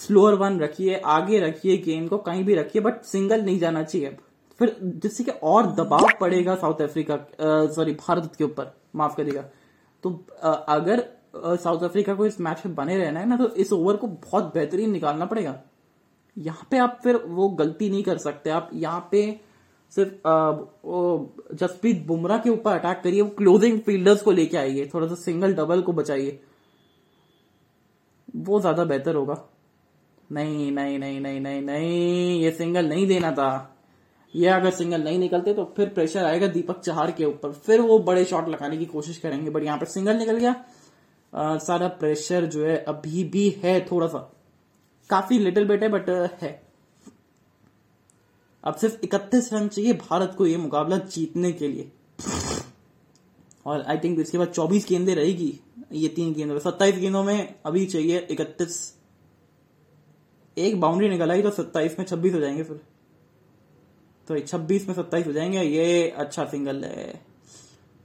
स्लोअर 0.00 0.34
वन 0.36 0.58
रखिए 0.60 1.00
आगे 1.08 1.38
रखिए 1.40 1.76
गेंद 1.78 2.08
को 2.08 2.18
कहीं 2.18 2.44
भी 2.44 2.54
रखिए 2.54 2.82
बट 2.82 3.02
सिंगल 3.04 3.42
नहीं 3.42 3.58
जाना 3.58 3.82
चाहिए। 3.84 4.16
फिर 4.60 4.76
जिससे 4.82 5.24
कि 5.24 5.30
और 5.30 5.66
दबाव 5.74 6.08
पड़ेगा 6.20 6.54
साउथ 6.56 6.80
अफ्रीका 6.82 7.16
सॉरी 7.74 7.92
भारत 7.98 8.32
के 8.38 8.44
ऊपर 8.44 8.72
माफ़ 8.96 9.16
करिएगा। 9.16 9.44
तो 10.04 10.24
आ, 10.42 10.50
अगर 10.50 11.04
साउथ 11.36 11.82
अफ्रीका 11.84 12.14
को 12.14 12.26
इस 12.26 12.40
मैच 12.40 12.62
में 12.66 12.74
बने 12.74 12.96
रहना 12.98 13.20
है 13.20 13.28
ना 13.28 13.36
तो 13.36 13.48
इस 13.56 13.72
ओवर 13.72 13.96
को 13.96 14.06
बहुत 14.06 14.52
बेहतरीन 14.54 14.90
निकालना 14.92 15.26
पड़ेगा। 15.26 15.54
यहाँ 16.36 16.66
पे 16.70 16.78
आप 16.78 16.98
फिर 17.02 17.16
वो 17.28 17.48
गलती 17.50 17.90
नहीं 17.90 18.02
कर 18.02 18.18
सकते। 18.18 18.50
आप 18.50 18.70
यहाँ 18.74 19.08
पे 19.10 19.22
सिर्फ़ 19.92 20.10
जसप्रीत 21.56 22.04
बुमराह 22.06 22.38
के 22.38 22.50
ऊपर 22.50 22.78
अटैक 22.78 23.00
करिए 23.04 23.20
वो 23.20 23.28
क्लोजिंग 23.38 23.78
फील्डर्स 23.80 24.22
को 24.22 24.30
लेके 24.32 24.56
आइए 24.56 24.90
थोड़ा 24.94 25.06
सा 25.06 25.14
सिंगल 25.16 25.54
डबल 25.54 25.82
को 25.82 25.92
बचाइए। 25.92 26.40
वो 28.38 28.60
ज़्यादा 28.60 28.84
बेहतर 28.84 29.14
होगा। 29.14 29.34
नहीं 30.30 30.70
नहीं 30.72 30.98
नहीं 30.98 31.20
नहीं 31.20 31.40
नहीं 31.40 31.60
नहीं 31.62 32.40
ये 32.42 32.50
सिंगल 32.50 32.88
नहीं 32.88 33.06
देना 33.06 33.30
था। 33.32 33.76
ये 34.34 34.48
अगर 34.48 34.70
सिंगल 34.70 35.02
नहीं 35.02 35.18
निकलते 35.18 35.54
तो 35.54 35.64
फिर 35.76 35.88
प्रेशर 35.88 36.24
आएगा 36.24 36.46
दीपक 36.46 36.80
चहार 36.80 37.10
के 37.10 37.24
ऊपर। 37.24 37.52
फिर 37.52 37.80
वो 37.80 37.98
बड़े 37.98 38.24
शॉट 38.24 38.48
लगाने 38.48 38.76
की 38.76 38.84
कोशिश 38.86 39.16
करेंगे 39.18 39.50
बट 39.50 39.62
यहाँ 39.62 39.78
पर 39.78 39.86
सिंगल 39.86 40.16
निकल 40.16 40.36
गया। 40.36 40.54
आ, 41.32 41.58
सारा 41.58 41.88
प्रेशर 41.88 42.46
जो 42.46 42.64
है 42.66 42.76
अभी 42.84 43.24
भी 43.24 43.48
है 43.64 43.80
थोड़ा 43.86 44.06
सा 44.06 44.18
काफ़ी 45.10 45.38
लिटिल 45.38 45.64
बेट 45.64 45.82
है 45.82 45.88
बट 45.88 46.10
है। 46.42 46.60
अब 48.64 48.74
सिर्फ़ 48.74 49.04
इकतीस 49.04 49.52
रन 49.52 49.68
चाहिए 49.68 49.92
भारत 49.92 50.34
को 50.38 50.46
ये 50.46 50.56
मुकाबला 50.56 50.96
जीतने 50.96 51.52
के 51.52 51.68
लिए। 51.68 51.90
और 53.66 53.82
आई 53.82 53.98
थिंक 53.98 54.20
इसके 54.20 54.38
बाद 54.38 54.48
चौबीस 54.48 54.86
गेंदे 54.88 55.14
रहेगी। 55.14 55.52
ये 55.92 56.08
तीन 56.08 56.32
गेंदों 56.32 56.58
सत्ताईस 56.58 56.98
गेंदों 56.98 57.22
में 57.24 57.54
अभी 57.66 57.86
चाहिए 57.86 58.26
इकतीस। 58.30 58.78
एक 60.60 60.80
बाउंड्री 60.80 61.08
निकल 61.08 61.30
आई 61.30 61.42
तो 61.42 61.50
सत्ताईस 61.50 61.98
में 61.98 62.06
छब्बीस 62.06 62.34
हो 62.34 62.40
जाएँगे 62.40 62.62
फिर। 62.62 62.80
तो 64.28 64.38
छब्बीस 64.38 64.88
में 64.88 64.94
सत्ताईस 64.94 65.26
हो 65.26 65.32
जाएँगे, 65.32 65.60
ये 65.60 66.08
अच्छा 66.08 66.44
सिंगल 66.44 66.84
है। 66.84 67.20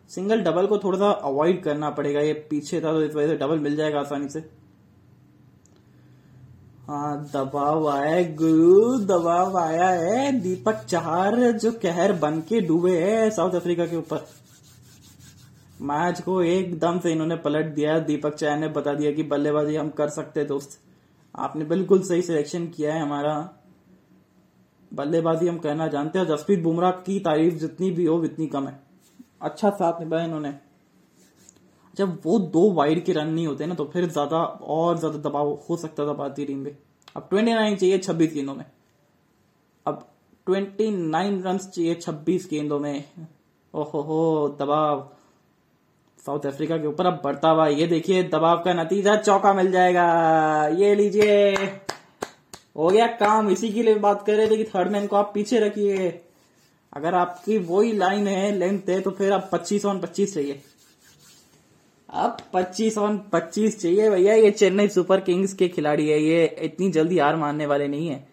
सिंगल 0.09 0.41
डबल 0.41 0.67
को 0.67 0.77
थोड़ा 0.77 0.97
सा 0.99 1.09
अवॉइड 1.09 1.61
करना 1.63 1.89
पड़ेगा, 1.89 2.19
ये 2.19 2.33
पीछे 2.49 2.81
था 2.81 2.91
तो 2.91 3.01
इस 3.03 3.15
वजह 3.15 3.27
से 3.27 3.35
डबल 3.35 3.59
मिल 3.59 3.75
जाएगा 3.75 3.99
आसानी 3.99 4.29
से। 4.29 4.39
हाँ 6.87 7.29
दबाव 7.33 7.87
आया 7.89 8.21
गुरु, 8.35 8.97
दबाव 8.99 9.57
आया 9.57 9.89
है। 9.89 10.31
दीपक 10.41 10.83
चार 10.83 11.51
जो 11.51 11.71
कहर 11.71 12.13
बन 12.13 12.39
के 12.41 12.59
डूबे 12.61 12.97
है 12.99 13.29
साउथ 13.29 13.53
अफ्रीका 13.53 13.85
के 13.85 13.95
ऊपर। 13.95 14.25
मैच 15.81 16.21
को 16.21 16.41
एकदम 16.43 16.99
से 16.99 17.11
इन्होंने 17.11 17.35
पलट 17.35 17.65
दिया, 17.65 17.99
दीपक 17.99 18.35
चाय 18.35 18.57
ने 18.57 18.67
बता 18.67 18.93
दिया 18.93 19.11
कि 19.11 19.23
बल्लेबाजी 19.23 19.75
हम 19.75 19.89
कर 19.89 20.09
सकते 20.09 20.43
दोस्त। 20.45 20.79
आपने 21.35 21.65
बिल्कुल 21.65 22.01
सही 22.01 22.21
सिलेक्शन 22.21 22.67
किया 22.67 22.93
है 22.93 23.01
हमारा। 23.01 23.33
बल्लेबाजी 24.91 25.47
हम 25.47 25.57
कहना 25.57 25.87
जानते 25.87 26.19
हैं, 26.19 26.25
जसप्रीत 26.27 26.59
बुमराह 26.63 26.91
की 26.91 27.19
तारीफ़ 27.19 27.55
जितनी 27.55 27.89
भी 27.91 28.05
हो, 28.05 28.15
उतनी 28.17 28.47
कम 28.47 28.67
है। 28.67 28.79
अच्छा 29.41 29.69
साथ 29.71 29.99
निभाया 30.01 30.25
इन्होंने। 30.25 30.53
जब 31.97 32.19
वो 32.25 32.37
दो 32.39 32.71
वाइड 32.73 33.03
के 33.05 33.13
रन 33.13 33.27
नहीं 33.27 33.47
होते 33.47 33.65
ना 33.65 33.75
तो 33.75 33.85
फिर 33.85 34.05
ज़्यादा 34.05 34.37
और 34.37 34.97
ज़्यादा 34.97 35.17
दबाव 35.19 35.51
हो 35.69 35.77
सकता 35.77 36.05
था 36.07 36.13
भारतीय 36.13 36.45
टीम 36.45 36.57
में। 36.57 36.75
अब 37.15 37.27
ट्वेंटी 37.29 37.53
नाइन 37.53 37.75
चाहिए 37.75 37.97
छब्बीस 37.97 38.33
गेंदों 38.33 38.55
में। 38.55 38.65
अब 39.85 40.07
ट्वेंटी 40.47 40.89
नाइन 40.91 41.41
रन 41.43 41.57
चाहिए 41.57 41.95
छब्बीस 41.95 42.47
गेंदों 42.51 42.79
में। 42.79 43.03
ओहो 43.73 44.01
हो, 44.01 44.57
दबाव। 44.59 45.09
साउथ 46.25 46.45
अफ्रीका 46.45 46.77
के 46.77 46.87
ऊपर 46.87 47.05
अब 47.05 47.19
बढ़ता 47.23 47.49
हुआ 47.49 47.67
ये 47.67 47.87
देखिए, 47.87 48.23
दबाव 48.23 48.61
का 48.65 48.73
नतीजा 48.73 49.15
चौका 49.15 49.53
मिल 49.53 49.71
जाएगा। 49.71 50.05
ये 50.77 50.93
लीजिए। 50.95 51.53
हो 52.77 52.87
गया 52.89 53.07
काम, 53.07 53.49
इसी 53.49 53.69
के 53.69 53.83
लिए 53.83 53.95
बात 53.95 54.23
कर 54.27 54.33
रहे 54.33 54.47
थे 54.47 54.57
कि 54.57 54.63
थर्ड 54.65 54.91
मैन 54.91 55.07
को 55.07 55.15
आप 55.15 55.31
पीछे 55.33 55.59
रखिए। 55.59 56.07
अगर 56.93 57.15
आपकी 57.15 57.57
वही 57.57 57.91
लाइन 57.91 58.27
है 58.27 58.51
लेंथ 58.51 58.89
है 58.89 58.99
तो 59.01 59.11
फिर 59.11 59.31
आप 59.33 59.49
पच्चीस 59.53 59.85
ऑन 59.85 59.99
पच्चीस 59.99 60.33
चाहिए। 60.33 60.61
अब 62.09 62.37
पच्चीस 62.53 62.97
ऑन 62.97 63.17
पच्चीस 63.33 63.81
चाहिए 63.81 64.09
भैया। 64.09 64.33
ये 64.33 64.51
चेन्नई 64.51 64.87
सुपर 64.87 65.19
किंग्स 65.19 65.53
के 65.53 65.67
खिलाड़ी 65.67 66.09
है। 66.09 66.21
ये 66.21 66.45
इतनी 66.61 66.89
जल्दी 66.91 67.19
हार 67.19 67.35
मानने 67.35 67.65
वाले 67.65 67.87
नहीं 67.87 68.07
है। 68.07 68.27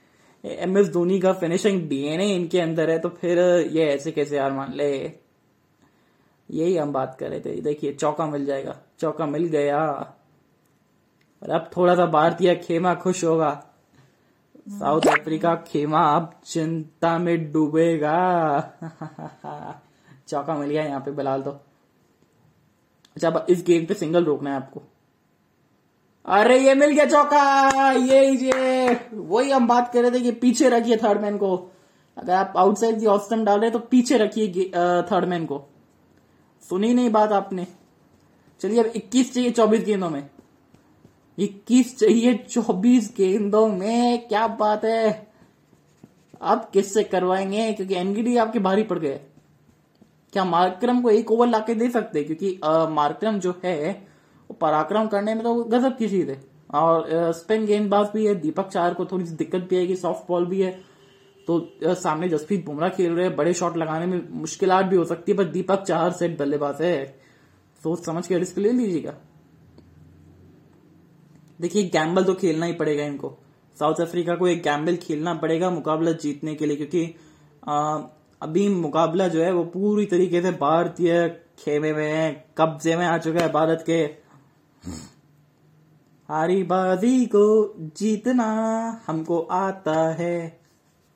एम 0.45 0.79
एस 0.79 0.89
धोनी 0.89 1.19
का 1.21 1.33
फिनिशिंग 1.33 1.89
डीएनए 1.89 2.35
इनके 2.35 2.61
अंदर 2.61 2.91
है 2.91 2.99
तो 2.99 3.09
फिर 3.21 3.39
ये 3.73 3.87
ऐसे 3.87 4.13
कैसे 4.13 4.39
हार 4.39 4.53
मान 4.53 4.73
ले? 4.77 5.22
यही 6.53 6.77
हम 6.77 6.93
बात 6.93 7.17
कर 7.21 7.31
रहे 7.31 7.41
थे। 7.41 7.61
देखिए, 7.61 7.95
चौका 7.95 8.27
मिल 8.27 8.47
जाएगा। 8.47 8.77
चौका 9.01 9.27
मिल 9.27 9.45
गया। 9.45 9.87
और 11.43 11.51
अब 11.51 11.71
थोड़ा 11.77 11.95
सा 11.95 12.07
भारतीय 12.07 12.55
खेमा 12.55 12.95
खुश 12.95 13.25
होगा। 13.25 13.67
साउथ 14.69 15.01
अफ्रीका 15.01 15.55
खेमा 15.55 16.01
अब 16.17 16.41
चिंता 16.45 17.19
में 17.19 17.53
डूबेगा। 17.53 18.59
चौका 20.29 20.55
मिल 20.55 20.71
गया 20.71 20.83
यहाँ 20.83 21.01
पे 21.01 21.11
बिलाल 21.11 21.43
तो। 21.43 21.51
अच्छा 23.17 23.47
इस 23.49 23.65
गेम 23.67 23.87
पे 23.87 23.95
सिंगल 23.95 24.25
रोकना 24.25 24.51
है 24.51 24.57
आपको। 24.57 24.83
अरे, 26.27 26.59
ये 26.59 26.75
मिल 26.75 26.91
गया 26.91 27.05
चौका! 27.05 27.71
ये 27.93 28.31
ये, 28.31 29.01
वही 29.15 29.51
हम 29.51 29.69
बात 29.69 29.93
कर 29.93 30.03
रहे 30.03 30.11
थे 30.11 30.21
कि 30.21 30.33
पीछे 30.33 30.69
रखिए 30.69 30.97
थर्ड 30.97 31.21
मैन 31.21 31.39
को। 31.39 31.71
अगर 32.19 32.35
आप 32.35 32.55
आउटसाइड 32.57 32.99
दी 32.99 33.07
डाल 33.45 33.61
रहे 33.61 33.71
हैं 33.71 33.73
तो 33.73 33.79
पीछे 33.79 34.19
रखिए 34.19 34.71
थर्ड 35.03 35.25
मैन 35.25 35.47
को। 35.47 35.69
सुनी 36.69 36.93
नहीं 36.95 37.11
बात 37.11 37.33
आपने। 37.33 37.67
चलिए 38.61 38.81
अब 38.81 38.93
21 38.97 39.33
चाहिए 39.35 39.51
24 39.51 39.85
गेंदों 39.85 40.11
में। 40.11 40.29
इक्कीस 41.39 41.99
चाहिए 41.99 42.35
चौबीस 42.35 43.13
गेंदों 43.17 43.67
में, 43.69 44.29
क्या 44.29 44.47
बात 44.49 44.85
है। 44.85 45.33
अब 46.43 46.71
किससे 46.73 47.03
करवाएँगे? 47.05 47.73
क्योंकि 47.73 47.95
एनगीडी 47.95 48.37
आपके 48.37 48.59
भारी 48.59 48.83
पड़ 48.83 48.99
गए। 48.99 49.21
क्या 50.33 50.45
मार्क्रम 50.45 51.01
को 51.03 51.11
एक 51.11 51.31
ओवर 51.31 51.49
लाके 51.49 51.75
दे 51.75 51.91
सकते? 51.91 52.25
क्योंकि 52.25 52.59
मार्क्रम 52.95 53.39
जो 53.39 53.55
है, 53.65 53.93
वो 54.51 54.55
पराक्रम 54.55 55.07
करने 55.07 55.35
में 55.35 55.43
तो 55.45 55.55
गजब 55.55 55.97
की 55.97 56.09
चीज़ 56.09 56.31
है। 56.31 56.41
और 56.75 57.33
स्पिन 57.33 57.67
गेंदबाज 57.67 58.09
भी 58.15 58.27
है, 58.27 58.35
दीपक 58.35 58.69
चार 58.69 58.95
को 58.95 59.05
थोड़ी 59.05 59.27
सी 59.27 59.35
दिक्कत 59.35 59.67
भी 59.71 59.77
आएगी 59.77 59.97
सॉफ्ट 59.97 60.29
बॉल 60.29 60.47
भी 60.47 60.63
है। 60.63 60.92
तो 61.49 61.95
सामने 61.95 62.29
जसप्रीत 62.29 62.65
बुमराह 62.67 62.89
खेल 62.89 63.13
रहे 63.13 63.27
हैं 63.27 63.37
बड़े 63.37 63.53
शॉट 63.55 63.77
लगाने 63.77 64.07
में 64.07 64.29
मुश्किल 64.31 64.73
भी 64.83 64.97
हो 64.97 65.05
सकती 65.05 65.33
है 65.33 65.39
पर 65.39 65.45
दीपक 65.45 65.83
चार 65.83 66.13
सेट 66.13 66.39
बल्लेबाज 66.39 66.83
है। 66.83 67.05
सोच 67.83 68.05
समझ 68.07 68.27
के 68.27 68.39
रिस्क 68.39 68.59
ले 68.59 68.73
लीजिएगा। 68.73 69.15
देखिए 71.61 71.83
गैम्बल 71.89 72.25
तो 72.25 72.35
खेलना 72.35 72.67
ही 72.67 72.73
पड़ेगा 72.73 73.05
इनको। 73.05 73.37
साउथ 73.77 74.01
अफ्रीका 74.01 74.35
को 74.35 74.49
एक 74.49 74.63
गैम्बल 74.63 74.97
खेलना 74.97 75.35
पड़ेगा 75.35 75.71
मुकाबला 75.71 76.13
जीतने 76.13 76.55
के 76.55 76.67
लिए 76.67 76.77
क्योंकि 76.77 77.15
आ, 77.69 77.99
अभी 78.43 78.69
मुकाबला 78.69 79.29
जो 79.29 79.43
है 79.43 79.53
वो 79.53 79.65
पूरी 79.65 80.07
तरीके 80.07 80.43
से 80.43 80.51
भारतीय 80.51 81.29
खेमे 81.59 81.93
में 81.93 82.13
है 82.13 82.47
कब्जे 82.59 82.97
में 82.97 83.07
आ 83.07 83.19
चुका 83.19 83.41
है 83.41 83.53
भारत 83.53 83.83
के। 83.87 84.01
हारी 86.29 86.63
बाजी 86.63 87.27
को 87.27 87.75
जीतना 87.97 88.45
हमको 89.07 89.41
आता 89.41 90.11
है। 90.13 90.62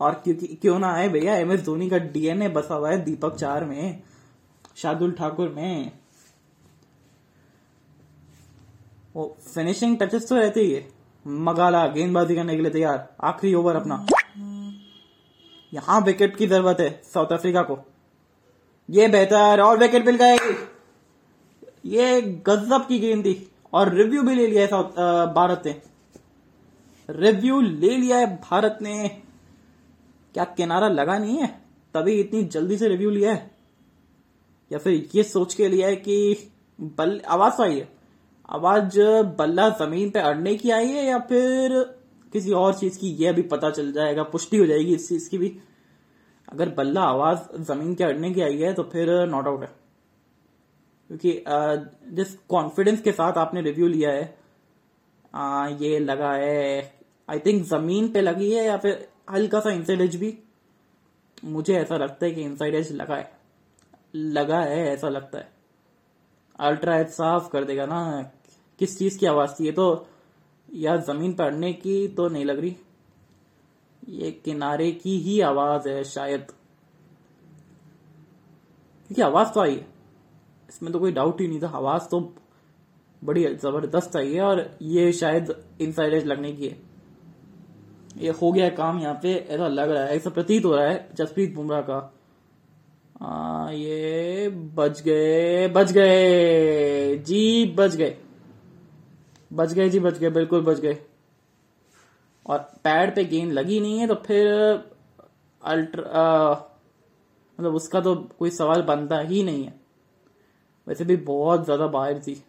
और 0.01 0.15
क्योंकि 0.25 0.47
क्यों 0.63 0.79
ना 0.79 0.93
आए 0.95 1.09
भैया? 1.09 1.37
एम 1.37 1.53
एस 1.53 1.65
धोनी 1.65 1.89
का 1.91 1.99
डीएनए 1.99 2.49
बसा 2.49 2.75
हुआ 2.75 2.91
है 2.91 3.05
दीपक 3.05 3.37
चार 3.37 3.65
में, 3.65 4.03
शार्दुल 4.77 5.13
ठाकुर 5.13 5.49
में। 5.49 5.91
वो 9.15 9.37
फिनिशिंग 9.45 9.97
टचेस 9.99 10.29
तो 10.29 10.37
रहते 10.37 10.61
ही 10.61 10.73
है। 10.73 10.87
मगाला, 11.27 11.87
गेंदबाजी 11.87 12.35
करने 12.35 12.57
के 12.57 12.63
लिए 12.63 12.71
तैयार। 12.71 13.09
आखिरी 13.25 13.55
ओवर 13.55 13.77
अपना। 13.77 14.07
यहाँ 15.73 16.01
विकेट 16.01 16.37
की 16.37 16.47
ज़रूरत 16.47 16.81
है 16.81 16.91
साउथ 17.05 17.33
अफ्रीका 17.33 17.63
को। 17.63 17.79
ये 18.89 19.09
बेहतर 19.09 19.61
और 19.61 19.79
विकेट 19.79 20.07
मिल 20.07 20.17
गए 20.17 20.37
ये 21.87 22.21
गजब 22.47 22.87
की 22.89 22.99
गेंद 22.99 23.25
थी 23.25 23.51
और 23.73 23.93
रिव्यू 23.95 24.23
भी 24.23 24.35
ले 24.35 24.47
लिया 24.47 24.63
है 24.63 24.67
साउथ 24.69 25.35
भारत 25.35 25.63
ने। 25.67 25.81
रिव्यू 27.09 27.61
ले 27.61 27.97
लिया 27.97 28.19
है 28.19 28.27
भारत 28.43 28.79
ने। 28.83 29.23
क्या 30.37 30.45
किनारा 30.57 30.89
लगा 30.89 31.17
नहीं 31.19 31.37
है? 31.39 31.47
तभी 31.95 32.15
इतनी 32.21 32.43
जल्दी 32.45 32.77
से 32.79 32.89
रिव्यू 32.89 33.11
लिया 33.11 33.33
है। 33.33 33.51
या 34.71 34.79
फिर 34.79 35.09
ये 35.15 35.23
सोच 35.23 35.55
के 35.55 35.69
लिया 35.69 35.89
है 35.89 35.97
कि 35.99 36.51
बल 36.99 37.21
आवाज़ 37.29 37.63
आई 37.63 37.79
है। 37.79 37.89
आवाज़ 38.49 38.99
बल्ला 39.39 39.69
ज़मीन 39.79 40.11
पे 40.11 40.21
अड़ने 40.21 40.55
की 40.57 40.71
आई 40.71 40.89
है 40.89 41.05
या 41.07 41.19
फिर 41.31 41.79
किसी 42.33 42.53
और 42.55 42.75
चीज़ 42.75 42.99
की 42.99 43.09
यह 43.23 43.33
भी 43.33 43.43
पता 43.45 43.71
चल 43.71 43.91
जाएगा 43.93 44.23
पुष्टि 44.33 44.57
हो 44.57 44.67
जाएगी 44.67 44.95
इस 44.95 45.09
चीज़ 45.09 45.29
की 45.31 45.39
भी। 45.39 45.49
अगर 46.53 46.75
बल्ला 46.75 47.03
आवाज़ 47.05 47.63
ज़मीन 47.63 47.95
के 47.95 48.05
अड़ने 48.05 48.31
की 48.35 48.41
आई 48.43 48.59
है 48.59 48.73
तो 48.75 48.83
फिर 48.93 49.11
नॉट 49.27 49.47
आउट 49.47 49.63
है। 49.63 49.75
क्योंकि 51.11 51.45
जिस 52.17 52.35
कॉन्फिडेंस 52.49 53.03
के 53.03 53.13
साथ 53.13 53.39
आपने 53.39 53.61
रिव्यू 53.63 53.87
लिया 53.89 54.11
है 54.11 54.35
आ, 55.35 55.69
ये 55.69 55.99
लगा 55.99 56.33
है 56.35 56.93
आई 57.29 57.39
थिंक 57.39 57.65
ज़मीन 57.65 58.09
पे 58.09 58.21
लगी 58.21 58.53
है 58.53 58.65
या 58.67 58.77
फिर 58.77 59.09
हल्का 59.33 59.61
सा 59.61 59.71
इनसाइड 59.71 60.01
एज 60.01 60.17
भी। 60.17 60.39
मुझे 61.45 61.75
ऐसा 61.75 61.97
लगता 61.97 62.27
है 62.27 62.33
कि 62.33 62.43
इनसाइड 62.43 62.75
एज 62.75 62.93
लगा 62.93 63.17
है। 63.17 63.33
लगा 64.15 64.61
है, 64.61 64.87
ऐसा 64.87 65.09
लगता 65.09 65.39
है। 65.39 65.53
अल्ट्रा 66.59 66.99
एज 66.99 67.09
साफ़ 67.09 67.51
कर 67.51 67.65
देगा 67.65 67.87
ना। 67.87 68.31
किस 68.79 68.99
चीज़ 68.99 69.19
की 69.19 69.27
आवाज़ 69.27 69.51
थी 69.51 69.65
ये 69.65 69.73
तो? 69.73 70.09
या 70.75 70.97
ज़मीन 70.97 71.35
पर 71.35 71.45
अड़ने 71.45 71.73
की 71.73 72.09
तो 72.09 72.29
नहीं 72.29 72.45
लग 72.45 72.59
रही। 72.59 72.77
ये 74.09 74.31
किनारे 74.31 74.93
की 74.93 75.19
ही 75.19 75.41
आवाज़ 75.41 75.89
है 75.89 76.05
शायद। 76.05 76.41
क्योंकि 79.07 79.23
आवाज़ 79.23 79.49
तो 79.49 79.61
आई 79.61 79.75
है। 79.75 79.87
इसमें 80.69 80.93
तो 80.93 80.99
कोई 80.99 81.13
डाउट 81.13 81.41
ही 81.41 81.49
नहीं 81.49 81.63
था। 81.63 81.69
आवाज़ 81.69 82.03
तो 82.03 82.35
बड़ी 83.25 83.55
ज़बरदस्त 83.55 84.17
आई 84.17 84.35
है 84.35 84.43
और 84.43 84.79
ये 84.83 85.13
शायद 85.13 85.65
इनसाइड 85.81 86.15
एज 86.15 86.27
लगने 86.27 86.53
की 86.53 86.69
है। 86.69 86.86
ये 88.17 88.31
हो 88.33 88.51
गया 88.53 88.69
काम 88.73 88.99
यहाँ 89.01 89.19
पे 89.23 89.35
ऐसा 89.35 89.69
लग 89.69 89.91
रहा 89.91 90.05
है 90.05 90.17
ऐसा 90.17 90.31
प्रतीत 90.31 90.65
हो 90.65 90.75
रहा 90.77 90.87
है 90.87 91.09
जसप्रीत 91.17 91.55
बुमराह 91.55 91.81
का। 91.81 91.99
आ, 93.23 93.71
ये 93.71 94.49
बच 94.77 95.01
गए 95.03 95.69
बच 95.69 95.93
गए। 95.93 97.17
जी 97.19 97.75
बच 97.79 97.97
गए। 97.97 98.17
बच 99.51 99.73
गए 99.73 99.89
जी 99.89 100.01
बच 100.01 100.19
गए 100.19 100.31
बिल्कुल 100.31 100.63
बच 100.63 100.81
गए। 100.81 100.99
और 102.47 102.59
पैड 102.85 103.15
पे 103.15 103.25
गेंद 103.25 103.53
लगी 103.53 103.81
नहीं 103.81 103.99
है 103.99 104.07
तो 104.07 104.15
फिर 104.27 104.47
अल्ट्रा 105.63 106.51
मतलब 107.59 107.75
उसका 107.75 108.01
तो 108.01 108.15
कोई 108.39 108.51
सवाल 108.53 108.83
बनता 108.85 109.19
ही 109.21 109.43
नहीं 109.43 109.65
है। 109.65 109.75
वैसे 110.87 111.05
भी 111.05 111.17
बहुत 111.25 111.65
ज़्यादा 111.65 111.87
बाहर 111.89 112.19
थी 112.19 112.43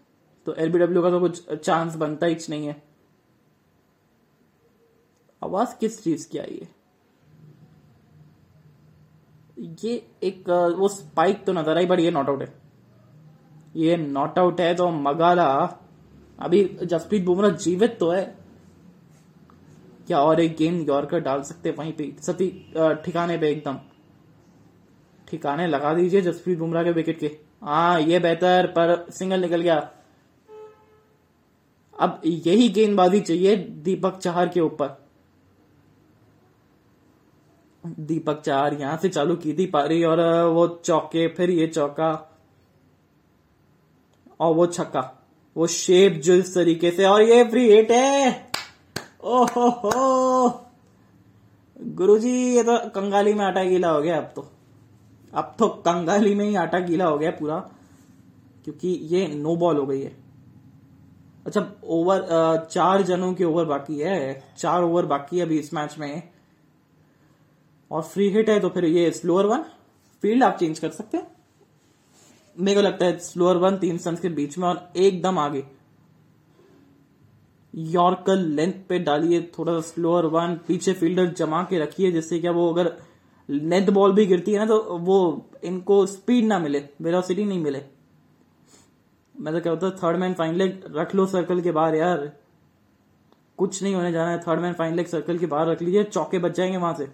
तो 0.47 0.53
एलबीडब्ल्यू 0.55 1.01
का 1.01 1.09
तो 1.09 1.19
कुछ 1.19 1.53
चांस 1.53 1.95
बनता 1.95 2.25
ही 2.25 2.38
नहीं 2.50 2.67
है। 2.67 2.75
आवाज़ 5.48 5.75
किस 5.80 6.04
चीज़ 6.04 6.27
की 6.30 6.38
आई 6.38 6.60
है? 6.62 6.75
ये 9.84 9.94
एक, 10.24 10.50
वो 10.77 10.88
स्पाइक 10.88 11.44
तो 11.46 11.54
नज़र 11.54 11.77
आई 11.77 11.86
बट 11.86 12.00
ये 12.00 12.12
नॉट 12.12 12.30
आउट 12.30 12.42
है। 12.42 12.54
ये 13.75 13.98
नॉट 13.98 14.39
आउट 14.39 14.62
है 14.62 14.74
तो 14.75 14.89
मगाला। 14.92 15.48
अभी 16.39 16.63
जसप्रीत 16.84 17.24
बुमराह 17.25 17.51
जीवित 17.51 17.98
तो 18.00 18.10
है। 18.12 18.24
क्या 20.08 20.20
और 20.20 20.39
एक 20.39 20.56
गेंद 20.58 20.88
यॉर्कर 20.89 21.20
डाल 21.20 21.42
सकते 21.42 21.72
वहीं 21.72 21.94
पे? 21.94 22.12
सती 22.22 22.48
ठिकाने 23.06 23.38
पे 23.38 23.50
एकदम। 23.51 23.80
ठिकाने 25.27 25.68
लगा 25.68 25.94
दीजिए 25.94 26.22
जसप्रीत 26.22 26.58
बुमराह 26.60 26.84
के 26.84 26.92
विकेट 26.92 27.20
के। 27.20 27.32
हाँ 27.63 28.00
ये 28.01 28.20
बेहतर, 28.20 28.68
पर 28.68 29.12
सिंगल 29.12 29.42
निकल 29.42 29.62
गया। 29.62 29.77
अब 31.94 32.22
यही 32.25 32.70
गेंदबाजी 32.70 33.20
चाहिए 33.22 33.56
दीपक 33.56 34.18
चाहर 34.18 34.50
के 34.50 34.60
ऊपर। 34.62 35.07
दीपक 38.00 38.41
चार 38.41 38.74
यहाँ 38.74 38.98
से 38.98 39.10
चालू 39.10 39.36
की 39.36 39.53
थी 39.53 39.65
पारी 39.65 40.03
और 40.03 40.20
वो 40.46 40.67
चौके, 40.86 41.27
फिर 41.27 41.50
ये 41.50 41.67
चौका 41.67 42.12
और 44.39 44.53
वो 44.56 44.65
छक्का। 44.67 45.01
वो 45.56 45.67
शेप 45.67 46.22
जो 46.22 46.34
इस 46.34 46.53
तरीके 46.56 46.91
से, 46.91 47.06
और 47.06 47.22
ये 47.22 47.44
फ्री 47.44 47.70
हिट 47.70 47.91
है। 47.91 48.51
ओहो 49.24 49.70
हो 49.70 50.63
गुरुजी, 51.79 52.36
ये 52.56 52.63
तो 52.63 52.77
कंगाली 52.89 53.34
में 53.34 53.46
आटा 53.46 53.63
गीला 53.63 53.89
हो 53.89 54.01
गया 54.01 54.17
अब 54.17 54.32
तो। 54.36 54.50
अब 55.34 55.56
तो 55.60 55.67
कंगाली 55.86 56.36
में 56.36 56.46
ही 56.46 56.56
आटा 56.56 56.79
गीला 56.79 57.06
हो 57.06 57.17
गया 57.17 57.32
पूरा, 57.32 57.58
क्योंकि 58.65 58.88
ये 59.03 59.27
नो 59.27 59.56
बॉल 59.56 59.77
हो 59.77 59.86
गई 59.86 60.01
है। 60.01 60.15
अच्छा 61.46 61.65
ओवर 61.86 62.25
चार 62.72 63.01
जनों 63.01 63.34
के 63.34 63.44
ओवर 63.44 63.65
बाकी 63.65 64.00
है। 64.00 64.44
चार 64.58 64.84
ओवर 64.84 65.06
बाकी 65.06 65.38
है 65.38 65.46
अभी 65.46 65.60
इस 65.60 65.74
मैच 65.74 65.96
में। 66.00 66.24
और 67.91 68.01
फ्री 68.03 68.29
हिट 68.29 68.50
है 68.50 68.60
तो 68.60 68.70
फिर 68.70 68.86
ये 68.86 69.10
स्लोअर 69.12 69.46
वन 69.46 69.63
फ़ील्ड 70.24 70.44
आप 70.44 70.58
चेंज 70.60 70.79
कर 70.79 70.89
सकते 70.89 71.17
हैं। 71.17 71.27
मेरे 72.56 72.75
को 72.75 72.82
लगता 72.82 73.06
है 73.06 73.17
स्लोअर 73.20 73.58
वन 73.58 73.77
तीन 73.77 73.98
स्टंस 73.98 74.20
के 74.20 74.29
बीच 74.29 74.58
में 74.58 74.67
और 74.67 74.88
एकदम 74.97 75.39
आगे। 75.39 75.63
यॉर्कर 77.73 78.36
लेंथ 78.36 78.73
पे 78.89 79.00
डालिए, 79.00 79.41
थोड़ा 79.58 79.73
सा 79.73 79.82
स्लोअर 79.88 80.26
वन 80.26 80.56
पीछे 80.67 80.93
फील्डर 80.93 81.34
जमा 81.34 81.62
के 81.63 81.80
रखिए, 81.80 82.12
जिससे 82.12 82.39
क्या 82.39 82.52
वो 82.52 82.71
अगर 82.73 82.91
लेंथ 83.50 83.89
बॉल 83.89 84.13
भी 84.13 84.26
गिरती 84.26 84.52
है 84.52 84.60
ना 84.60 84.65
तो 84.65 84.97
वो 85.00 85.50
इनको 85.63 86.06
स्पीड 86.06 86.45
ना 86.45 86.60
मिले 86.60 86.84
वेलोसिटी 87.02 87.45
नहीं 87.45 87.60
मिले। 87.60 87.82
मैं 89.36 89.54
तो 89.54 89.60
क्या 89.60 89.71
होता 89.73 89.89
थर्ड 89.97 90.17
मैन 90.17 90.34
फाइन 90.34 90.56
लेग 90.56 90.84
रख 90.95 91.13
लो 91.15 91.26
सर्कल 91.26 91.62
के 91.62 91.71
बाहर 91.71 91.95
यार। 91.95 92.32
कुछ 93.58 93.82
नहीं 93.84 93.93
होने 93.95 94.12
जाना 94.12 94.32
है 94.32 94.39
third 94.39 94.60
man 94.60 94.73
fine 94.73 94.95
leg 94.95 95.08
circle 95.08 95.38
के 95.38 95.45
बाहर 95.45 95.67
रख 95.67 95.82
लीजिए, 95.82 96.04
चौके 96.04 96.39
बच 96.39 96.58
जाएँगे 96.58 96.78
वहाँ 96.78 96.93
से। 96.93 97.10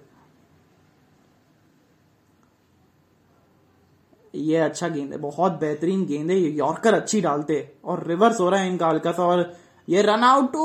ये 4.34 4.58
अच्छा 4.58 4.88
गेंद 4.88 5.12
है, 5.12 5.18
बहुत 5.18 5.52
बेहतरीन 5.60 6.06
गेंद 6.06 6.30
है, 6.32 6.38
ये 6.38 6.50
यॉर्कर 6.50 6.94
अच्छी 6.94 7.22
डालते 7.22 7.78
और 7.86 8.04
रिवर्स 8.08 8.40
हो 8.40 8.50
रहा 8.50 8.60
है 8.60 8.68
इनका 8.68 8.88
हल्का 8.88 9.12
सा 9.12 9.24
और 9.24 9.52
ये 9.88 10.02
रन 10.02 10.24
आउट 10.24 10.56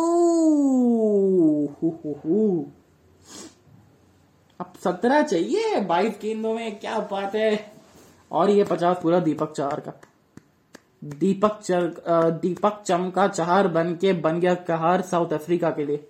अब 4.61 4.73
सत्रह 4.85 5.23
चाहिए, 5.23 5.81
बाईस 5.81 6.19
गेंदों 6.23 6.55
में 6.55 6.79
क्या 6.79 6.99
बात 7.11 7.35
है। 7.35 7.73
और 8.31 8.51
ये 8.51 8.65
पचास 8.65 8.97
पूरा 9.03 9.19
दीपक 9.21 9.53
चार 9.53 9.81
का। 9.81 9.93
दीपक 11.19 11.61
चर 11.63 12.31
दीपक 12.43 12.83
चमका 12.87 13.27
चार 13.29 13.69
बन 13.69 13.95
के 13.95 14.13
बन 14.13 14.41
गया 14.41 14.55
कहार 14.55 15.03
साउथ 15.03 15.33
अफ्रीका 15.33 15.71
के 15.71 15.85
लिए। 15.85 16.09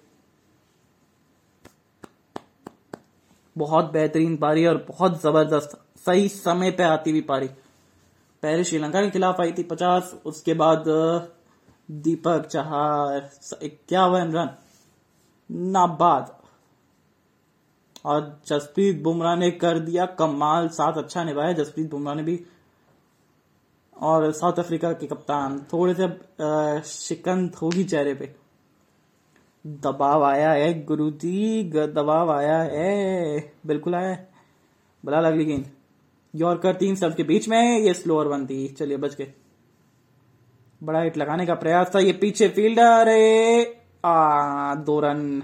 बहुत 3.57 3.93
बेहतरीन 3.93 4.37
पारी 4.37 4.67
और 4.67 4.85
बहुत 4.89 5.21
ज़बरदस्त। 5.23 5.79
सही 6.07 6.29
समय 6.29 6.71
पे 6.71 6.83
आती 6.83 7.11
हुई 7.11 7.21
पारी। 7.21 7.49
पहले 8.43 8.65
श्रीलंका 8.65 9.03
के 9.03 9.11
खिलाफ 9.11 9.41
आई 9.41 9.53
थी 9.53 9.63
पचास, 9.63 10.17
उसके 10.27 10.55
बाद 10.55 10.85
दीपक 11.91 12.47
चहार 12.47 13.31
इक्यावन 13.63 14.33
रन। 14.33 14.51
नाबाद। 15.51 16.39
और 18.05 18.41
जसप्रीत 18.47 19.03
बुमराह 19.03 19.37
ने 19.37 19.51
कर 19.51 19.79
दिया 19.79 20.07
कमाल 20.07 20.69
साथ 20.69 20.93
अच्छा 20.93 21.25
निभाया, 21.25 21.53
जसप्रीत 21.53 21.91
बुमराह 21.91 22.15
ने 22.15 22.23
भी। 22.23 22.47
और 24.01 24.33
साउथ 24.33 24.53
अफ्रीका 24.53 24.93
के 24.93 25.07
कप्तान, 25.07 25.67
थोड़े 25.73 25.95
से 25.95 26.89
शिकन 26.89 27.51
होगी 27.63 27.85
चेहरे 27.85 28.15
पे। 28.15 28.37
दबाव 29.67 30.25
आया 30.25 30.51
है, 30.51 30.85
गुरुजी 30.85 31.73
दबाव 31.73 32.33
आया 32.33 32.59
है, 32.59 33.41
बिल्कुल 33.67 33.95
आया 33.95 34.09
है। 34.09 34.29
बला 35.05 35.19
अगली 35.19 35.45
गेंद 35.45 35.78
यॉर्कर 36.35 36.75
तीन 36.75 36.95
सब 36.95 37.15
के 37.15 37.23
बीच 37.23 37.49
में 37.49 37.79
ये 37.79 37.95
स्लोअर 37.95 38.27
वन 38.27 38.47
थी 38.47 38.69
चलिए 38.69 38.97
बच 38.97 39.15
गए। 39.15 39.33
बड़ा 40.83 41.01
हिट 41.01 41.17
लगाने 41.17 41.47
का 41.47 41.55
प्रयास 41.55 41.93
था 41.95 41.99
ये 41.99 42.13
पीछे 42.13 42.49
फील्डर 42.49 43.09
आ, 44.05 44.75
दो 44.75 45.01
रन। 45.01 45.43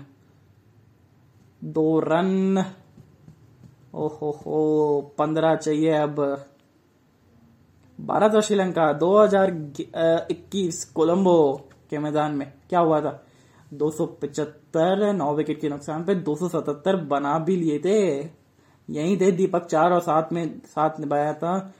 दो 1.64 2.00
रन। 2.00 2.64
ओहो 3.94 4.30
हो 4.30 5.00
पंद्रह 5.18 5.56
चाहिए 5.56 5.90
अब। 5.90 6.44
भारत 8.00 8.34
और 8.34 8.42
श्रीलंका 8.42 8.92
2021 8.92 10.84
कोलंबो 10.84 11.68
के 11.90 11.98
मैदान 11.98 12.32
में। 12.32 12.52
क्या 12.68 12.80
हुआ 12.80 13.00
था? 13.00 13.26
दो 13.74 13.90
सौ 13.90 14.06
पिचहत्तर, 14.06 15.12
नौ 15.12 15.34
विकेट 15.34 15.60
के 15.60 15.68
नुकसान 15.68 16.04
पे 16.04 16.14
277 16.14 16.96
बना 16.96 17.38
भी 17.38 17.56
लिए 17.56 17.78
थे। 17.78 18.24
यही 18.88 19.16
थे 19.16 19.30
दीपक 19.32 19.66
चार 19.66 19.92
और 19.92 20.00
साथ 20.00 20.32
में, 20.32 20.58
साथ 20.58 21.00
निभाया 21.00 21.32
था। 21.34 21.72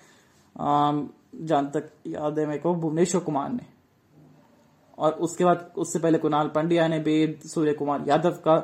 जहाँ 0.57 1.71
तक 1.71 1.91
याद 2.07 2.39
है 2.39 2.47
मेरे 2.47 2.59
को, 2.59 2.75
भुवनेश्वर 2.75 3.21
कुमार 3.21 3.51
ने। 3.51 3.67
और 4.99 5.13
उसके 5.15 5.45
बाद, 5.45 5.71
उससे 5.77 5.99
पहले 5.99 6.19
कुणाल 6.19 6.49
पंड्या 6.49 6.87
ने 6.89 6.99
भी 6.99 7.37
सूर्य 7.47 7.73
कुमार 7.73 8.05
यादव 8.09 8.39
का, 8.45 8.57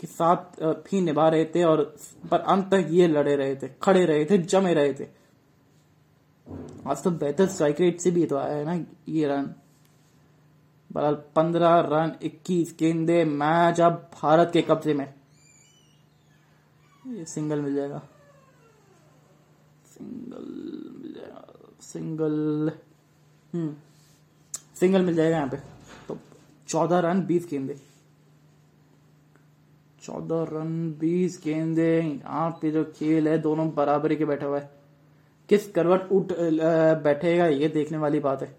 के 0.00 0.06
साथ 0.06 0.62
भी 0.62 1.00
निभा 1.00 1.28
रहे 1.28 1.44
थे 1.44 1.62
और 1.64 1.82
पर 2.30 2.40
अंत 2.40 2.70
तक 2.70 2.86
ये 2.90 3.06
लड़े 3.08 3.34
रहे 3.36 3.56
थे, 3.56 3.68
खड़े 3.82 4.04
रहे 4.04 4.24
थे, 4.24 4.38
जमे 4.38 4.74
रहे 4.74 4.92
थे। 4.94 5.06
आज 6.86 7.02
तो 7.02 7.10
बेहतर 7.12 7.46
स्ट्राइक 7.46 7.80
रेट 7.80 8.00
से 8.00 8.10
भी 8.10 8.24
तो 8.26 8.36
आया 8.36 8.54
है 8.54 8.64
ना 8.64 8.84
ये 9.08 9.26
रन। 9.28 9.54
बहरहाल, 10.90 11.14
पंद्रह 11.36 11.78
रन, 11.82 12.12
इक्कीस 12.22 12.74
गेंदे, 12.78 13.24
मैच 13.24 13.80
अब 13.80 14.10
भारत 14.22 14.50
के 14.52 14.62
कब्जे 14.62 14.94
में। 14.94 15.12
ये 17.06 17.24
सिंगल 17.24 17.60
मिल 17.60 17.74
जाएगा। 17.74 17.98
सिंगल 19.86 20.44
मिल 21.02 21.14
जाएगा। 21.14 21.46
सिंगल। 21.80 22.72
हम्म। 23.54 23.74
सिंगल 24.80 25.02
मिल 25.02 25.14
जाएगा 25.14 25.36
यहाँ 25.36 25.48
पे। 25.48 25.56
तो 26.08 26.18
चौदह 26.68 26.98
रन 26.98 27.26
बीस 27.26 27.48
गेंदे। 27.50 27.80
चौदह 30.02 30.42
रन 30.42 30.96
बीस 31.00 31.40
गेंदे। 31.44 32.00
यहाँ 32.00 32.50
पे 32.50 32.70
जो 32.70 32.92
खेल 32.96 33.28
है, 33.28 33.38
दोनों 33.38 33.74
बराबरी 33.74 34.16
के 34.16 34.24
बैठे 34.24 34.46
हुए 34.46 34.60
है। 34.60 34.70
किस 35.48 35.70
करवट 35.70 36.12
उठ 36.12 36.24
बैठेगा, 37.02 37.46
ये 37.46 37.68
देखने 37.68 37.98
वाली 37.98 38.20
बात 38.20 38.42
है। 38.42 38.56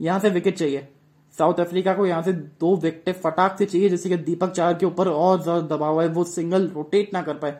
यहाँ 0.00 0.20
से 0.20 0.30
विकेट 0.30 0.58
चाहिए। 0.58 0.94
साउथ 1.38 1.60
अफ्रीका 1.60 1.94
को 1.94 2.06
यहाँ 2.06 2.22
से 2.22 2.32
दो 2.32 2.74
विकेट 2.76 3.16
फटाक 3.16 3.58
से 3.58 3.66
चाहिए, 3.66 3.88
जैसे 3.88 4.08
कि 4.08 4.16
दीपक 4.18 4.50
चार 4.52 4.74
के 4.74 4.86
ऊपर 4.86 5.08
और 5.08 5.42
ज़्यादा 5.42 5.76
दबाव 5.76 6.00
है, 6.02 6.08
वो 6.08 6.24
सिंगल 6.26 6.66
रोटेट 6.68 7.12
ना 7.14 7.22
कर 7.22 7.34
पाए। 7.34 7.58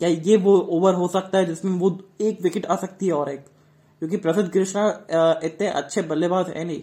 क्या 0.00 0.08
ये 0.08 0.36
वो 0.38 0.58
ओवर 0.70 0.94
हो 0.94 1.08
सकता 1.08 1.38
है, 1.38 1.44
जिसमें 1.46 1.78
वो 1.78 1.98
एक 2.20 2.42
विकेट 2.42 2.66
आ 2.66 2.76
सकती 2.76 3.06
है 3.06 3.12
और 3.12 3.30
एक? 3.30 3.44
क्योंकि 4.02 4.16
प्रसिद्ध 4.18 4.48
कृष्णा 4.50 4.88
इतने 5.44 5.68
अच्छे 5.68 6.02
बल्लेबाज 6.04 6.48
है 6.48 6.64
नहीं। 6.64 6.82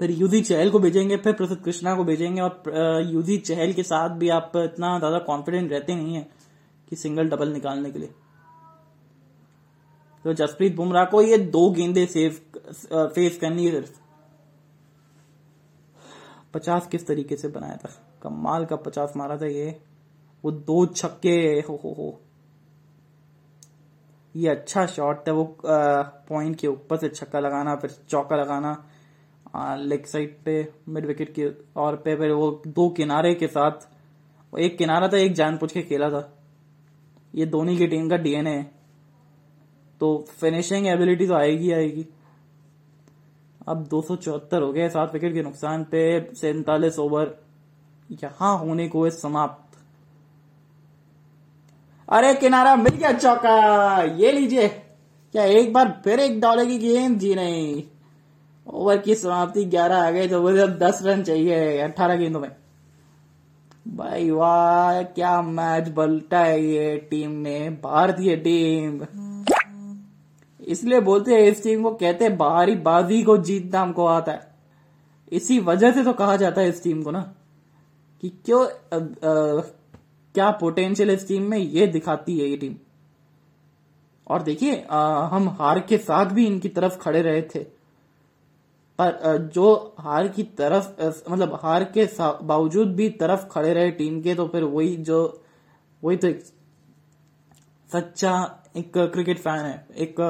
फिर 0.00 0.10
यूजी 0.10 0.40
चहल 0.42 0.70
को 0.70 0.78
भेजेंगे, 0.78 1.16
फिर 1.16 1.32
प्रसिद्ध 1.32 1.62
कृष्णा 1.62 1.94
को 1.96 2.04
भेजेंगे 2.04 2.40
और 2.40 2.62
यूजी 3.06 3.36
चहल 3.38 3.72
के 3.72 3.82
साथ 3.82 4.10
भी 4.10 4.28
आप 4.30 4.52
इतना 4.56 4.98
ज़्यादा 4.98 5.18
कॉन्फिडेंट 5.20 5.72
रहते 5.72 5.94
नहीं 5.94 6.14
है 6.14 6.26
कि 6.88 6.96
सिंगल 6.96 7.28
डबल 7.28 7.52
निकालने 7.52 7.90
के 7.90 7.98
लिए। 7.98 8.10
तो 10.24 10.32
जसप्रीत 10.34 10.74
बुमराह 10.76 11.04
को 11.04 11.22
ये 11.22 11.38
दो 11.38 11.70
गेंदे 11.70 12.04
सेव 12.06 12.40
फेस 12.68 13.38
करनी 13.38 13.66
है 13.66 13.82
पचास 16.54 16.86
किस 16.86 17.06
तरीके 17.06 17.36
से 17.36 17.48
बनाया 17.48 17.76
था? 17.76 17.90
कमाल 18.22 18.64
का 18.64 18.76
पचास 18.76 19.12
मारा 19.16 19.36
था 19.36 19.46
ये। 19.46 19.80
वो 20.44 20.50
दो 20.50 20.84
छक्के, 20.86 21.36
हो 21.60 21.80
हो 21.84 21.92
हो। 21.92 22.20
ये 24.34 24.48
अच्छा 24.48 24.84
शॉट 24.86 25.26
था 25.28 25.32
वो 25.32 25.44
पॉइंट 25.64 26.56
के 26.56 26.66
ऊपर 26.66 26.96
से 26.96 27.08
छक्का 27.08 27.40
लगाना, 27.40 27.74
फिर 27.76 27.90
चौका 28.08 28.36
लगाना 28.36 29.76
लेग 29.76 30.04
साइड 30.06 30.36
पे 30.44 30.72
मिड 30.88 31.06
विकेट 31.06 31.32
के 31.34 31.48
और 31.76 31.96
पे, 31.96 32.16
फिर 32.16 32.32
वो 32.32 32.50
दो 32.66 32.88
किनारे 32.90 33.34
के 33.34 33.46
साथ, 33.46 33.88
एक 34.52 34.76
किनारा 34.78 35.08
था, 35.08 35.16
एक 35.16 35.32
जान 35.34 35.56
पूछ 35.58 35.72
के 35.72 35.82
खेला 35.82 36.08
था। 36.10 36.28
ये 37.34 37.46
धोनी 37.46 37.76
की 37.78 37.86
टीम 37.86 38.08
का 38.10 38.16
डीएनए 38.16 38.50
है। 38.50 38.62
तो 40.00 40.16
फिनिशिंग 40.30 40.86
एबिलिटी 40.86 41.26
तो 41.26 41.34
आएगी 41.34 41.72
आएगी। 41.72 42.06
अब 43.68 43.86
दो 43.86 44.00
सौ 44.02 44.16
चौहत्तर 44.16 44.62
हो 44.62 44.72
गए, 44.72 44.88
सात 44.88 45.12
विकेट 45.12 45.34
के 45.34 45.42
नुकसान 45.42 45.84
पे, 45.84 46.20
सैतालीस 46.34 46.98
ओवर 46.98 47.34
यहाँ 48.22 48.56
होने 48.58 48.88
को 48.88 49.04
है 49.04 49.10
समाप्त। 49.10 49.78
अरे, 52.08 52.32
किनारा 52.34 52.74
मिल 52.76 52.94
गया 52.94 53.12
चौका! 53.12 54.02
ये 54.02 54.32
लीजिए, 54.32 54.68
क्या 55.34 55.44
एक 55.44 55.72
बार 55.72 56.00
फिर 56.04 56.20
एक 56.20 56.40
डॉलर 56.40 56.66
की 56.66 56.78
गेंद 56.78 57.18
जी 57.18 57.34
नहीं। 57.34 57.82
ओवर 58.66 58.98
की 58.98 59.14
समाप्ति, 59.14 59.64
ग्यारह 59.64 59.96
आ 59.96 60.10
गए 60.10 60.28
तो 60.28 60.40
मुझे 60.42 60.60
अब 60.60 60.78
दस 60.78 61.02
रन 61.02 61.22
चाहिए 61.22 61.78
अठारह 61.78 62.16
गेंदों 62.16 62.40
में। 62.40 62.50
भाई 63.88 64.30
वाह, 64.30 65.02
क्या 65.02 65.40
मैच 65.42 65.88
बलटा 65.88 66.40
है 66.40 66.60
ये 66.64 66.96
टीम 67.10 67.30
ने, 67.30 67.70
भारतीय 67.70 68.36
टीम 68.36 69.00
इसलिए 70.68 71.00
बोलते 71.00 71.34
हैं 71.34 71.40
इस 71.42 71.62
टीम 71.62 71.82
को 71.82 71.90
कहते 71.94 72.24
हैं 72.24 72.36
बाहरी 72.38 72.74
बाजी 72.82 73.22
को 73.22 73.36
जीतना 73.38 73.80
हमको 73.80 74.06
आता 74.06 74.32
है। 74.32 74.46
इसी 75.32 75.58
वजह 75.60 75.92
से 75.92 76.04
तो 76.04 76.12
कहा 76.12 76.36
जाता 76.36 76.60
है 76.60 76.68
इस 76.68 76.82
टीम 76.82 77.02
को 77.02 77.10
ना 77.10 77.20
कि 78.22 78.28
क्यों 78.44 78.64
आ, 78.64 78.96
आ, 78.96 79.60
क्या 80.34 80.50
पोटेंशियल 80.50 81.10
इस 81.10 81.26
टीम 81.28 81.42
में 81.42 81.58
ये 81.58 81.86
दिखाती 81.86 82.38
है 82.38 82.46
ये 82.46 82.56
टीम 82.56 82.74
और 84.26 84.42
देखिए 84.42 84.74
हम 85.32 85.48
हार 85.60 85.80
के 85.80 85.98
साथ 85.98 86.26
भी 86.26 86.46
इनकी 86.46 86.68
तरफ़ 86.68 86.98
खड़े 86.98 87.22
रहे 87.22 87.42
थे। 87.44 87.62
पर 88.98 89.36
जो 89.54 89.94
हार 89.98 90.28
की 90.28 90.42
तरफ़ 90.58 91.30
मतलब 91.30 91.58
हार 91.62 91.84
के 91.96 92.08
बावजूद 92.20 92.94
भी 92.94 93.08
तरफ़ 93.10 93.46
खड़े 93.48 93.72
रहे 93.74 93.90
टीम 93.90 94.20
के 94.22 94.34
तो 94.34 94.46
फिर 94.48 94.64
वही 94.64 94.96
जो 95.02 95.20
वही 96.02 96.16
तो 96.16 96.32
सच्चा 97.90 98.32
एक 98.78 98.92
क्रिकेट 98.96 99.38
फ़ैन 99.38 99.60
है, 99.60 99.86
एक 99.96 100.20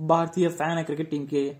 भारतीय 0.00 0.48
फ़ैन 0.48 0.78
है 0.78 0.84
क्रिकेट 0.84 1.10
टीम 1.10 1.26
के 1.26 1.56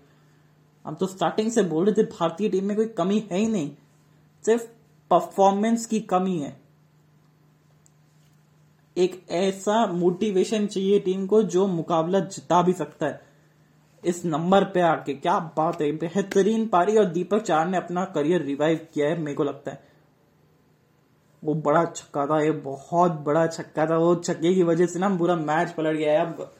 हम 0.85 0.95
तो 0.95 1.07
स्टार्टिंग 1.07 1.51
से 1.51 1.63
बोल 1.63 1.85
रहे 1.85 1.93
थे, 1.93 2.07
भारतीय 2.09 2.49
टीम 2.49 2.65
में 2.65 2.75
कोई 2.77 2.85
कमी 2.87 3.19
है 3.31 3.37
ही 3.37 3.47
नहीं। 3.47 3.69
सिर्फ़ 4.43 4.63
परफॉर्मेंस 5.11 5.85
की 5.85 5.99
कमी 5.99 6.37
है। 6.39 6.59
एक 8.97 9.21
ऐसा 9.29 9.85
मोटिवेशन 9.87 10.65
चाहिए 10.67 10.99
टीम 10.99 11.25
को 11.27 11.41
जो 11.43 11.67
मुकाबला 11.67 12.19
जिता 12.19 12.61
भी 12.61 12.73
सकता 12.73 13.05
है। 13.05 13.21
इस 14.03 14.23
नंबर 14.25 14.63
पे 14.63 14.81
आके, 14.81 15.13
क्या 15.13 15.37
बात 15.57 15.81
है, 15.81 15.91
बेहतरीन 15.91 16.67
पारी 16.67 16.97
और 16.97 17.05
दीपक 17.05 17.41
चार 17.41 17.67
ने 17.67 17.77
अपना 17.77 18.05
करियर 18.05 18.41
रिवाइव 18.41 18.87
किया 18.93 19.09
है, 19.09 19.17
मेरे 19.19 19.35
को 19.35 19.43
लगता 19.43 19.71
है। 19.71 19.88
वो 21.43 21.53
बड़ा 21.55 21.83
छक्का 21.85 22.25
था, 22.25 22.41
ये 22.41 22.51
बहुत 22.51 23.11
बड़ा 23.25 23.45
छक्का 23.47 23.85
था। 23.85 23.97
वो 23.97 24.15
छक्के 24.17 24.53
की 24.55 24.63
वजह 24.63 24.85
से 24.85 24.99
ना 24.99 25.09
पूरा 25.17 25.35
मैच 25.35 25.71
पलट 25.73 25.97
गया 25.97 26.13
है। 26.13 26.25
अब 26.25 26.51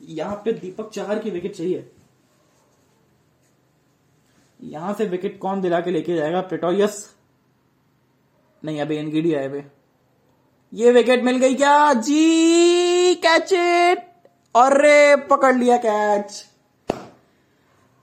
यहाँ 0.00 0.36
पे 0.44 0.52
दीपक 0.52 0.90
चार 0.90 1.18
की 1.18 1.30
विकेट 1.30 1.54
चाहिए। 1.54 1.90
यहाँ 4.60 4.92
से 4.94 5.04
विकेट 5.06 5.38
कौन 5.38 5.60
दिला 5.60 5.80
के 5.80 5.90
लेके 5.90 6.16
जाएगा? 6.16 6.40
प्रेटोरियस 6.42 7.14
नहीं, 8.62 8.80
अभी 8.80 8.96
एनगीडी 8.96 9.34
आए 9.34 9.48
हुए। 9.48 9.64
ये 10.72 10.92
विकेट 10.92 11.22
मिल 11.24 11.36
गई 11.38 11.54
क्या? 11.54 11.92
जी 11.94 13.14
कैच 13.16 13.52
इट 13.52 14.06
और 14.54 14.74
पकड़ 15.30 15.54
लिया 15.56 15.76
कैच 15.78 16.44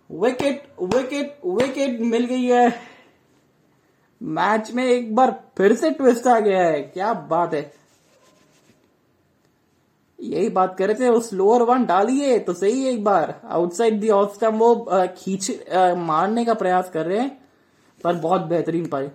विकेट 0.09 0.63
विकेट 0.83 1.39
विकेट 1.47 1.99
मिल 2.01 2.25
गई 2.25 2.45
है। 2.45 2.92
मैच 4.23 4.71
में 4.71 4.83
एक 4.85 5.15
बार 5.15 5.31
फिर 5.57 5.75
से 5.75 5.89
ट्विस्ट 5.91 6.27
आ 6.27 6.39
गया 6.39 6.63
है। 6.63 6.81
क्या 6.83 7.13
बात 7.13 7.53
है। 7.53 7.71
यही 10.19 10.49
बात 10.49 10.75
कर 10.77 10.87
रहे 10.87 10.99
थे, 10.99 11.09
उस 11.09 11.31
लोअर 11.33 11.61
वन 11.63 11.85
डालिए 11.85 12.37
तो 12.39 12.53
सही 12.53 12.85
एक 12.87 13.03
बार। 13.03 13.39
आउटसाइड 13.45 13.99
दी 13.99 14.09
ऑफ़ 14.09 14.35
स्टम्प 14.35 14.59
वो 14.59 14.75
खींच 15.17 15.51
मारने 15.99 16.45
का 16.45 16.53
प्रयास 16.53 16.89
कर 16.89 17.05
रहे 17.05 17.19
हैं, 17.19 17.37
पर 18.01 18.13
बहुत 18.15 18.41
बेहतरीन 18.43 18.85
पाई 18.87 19.09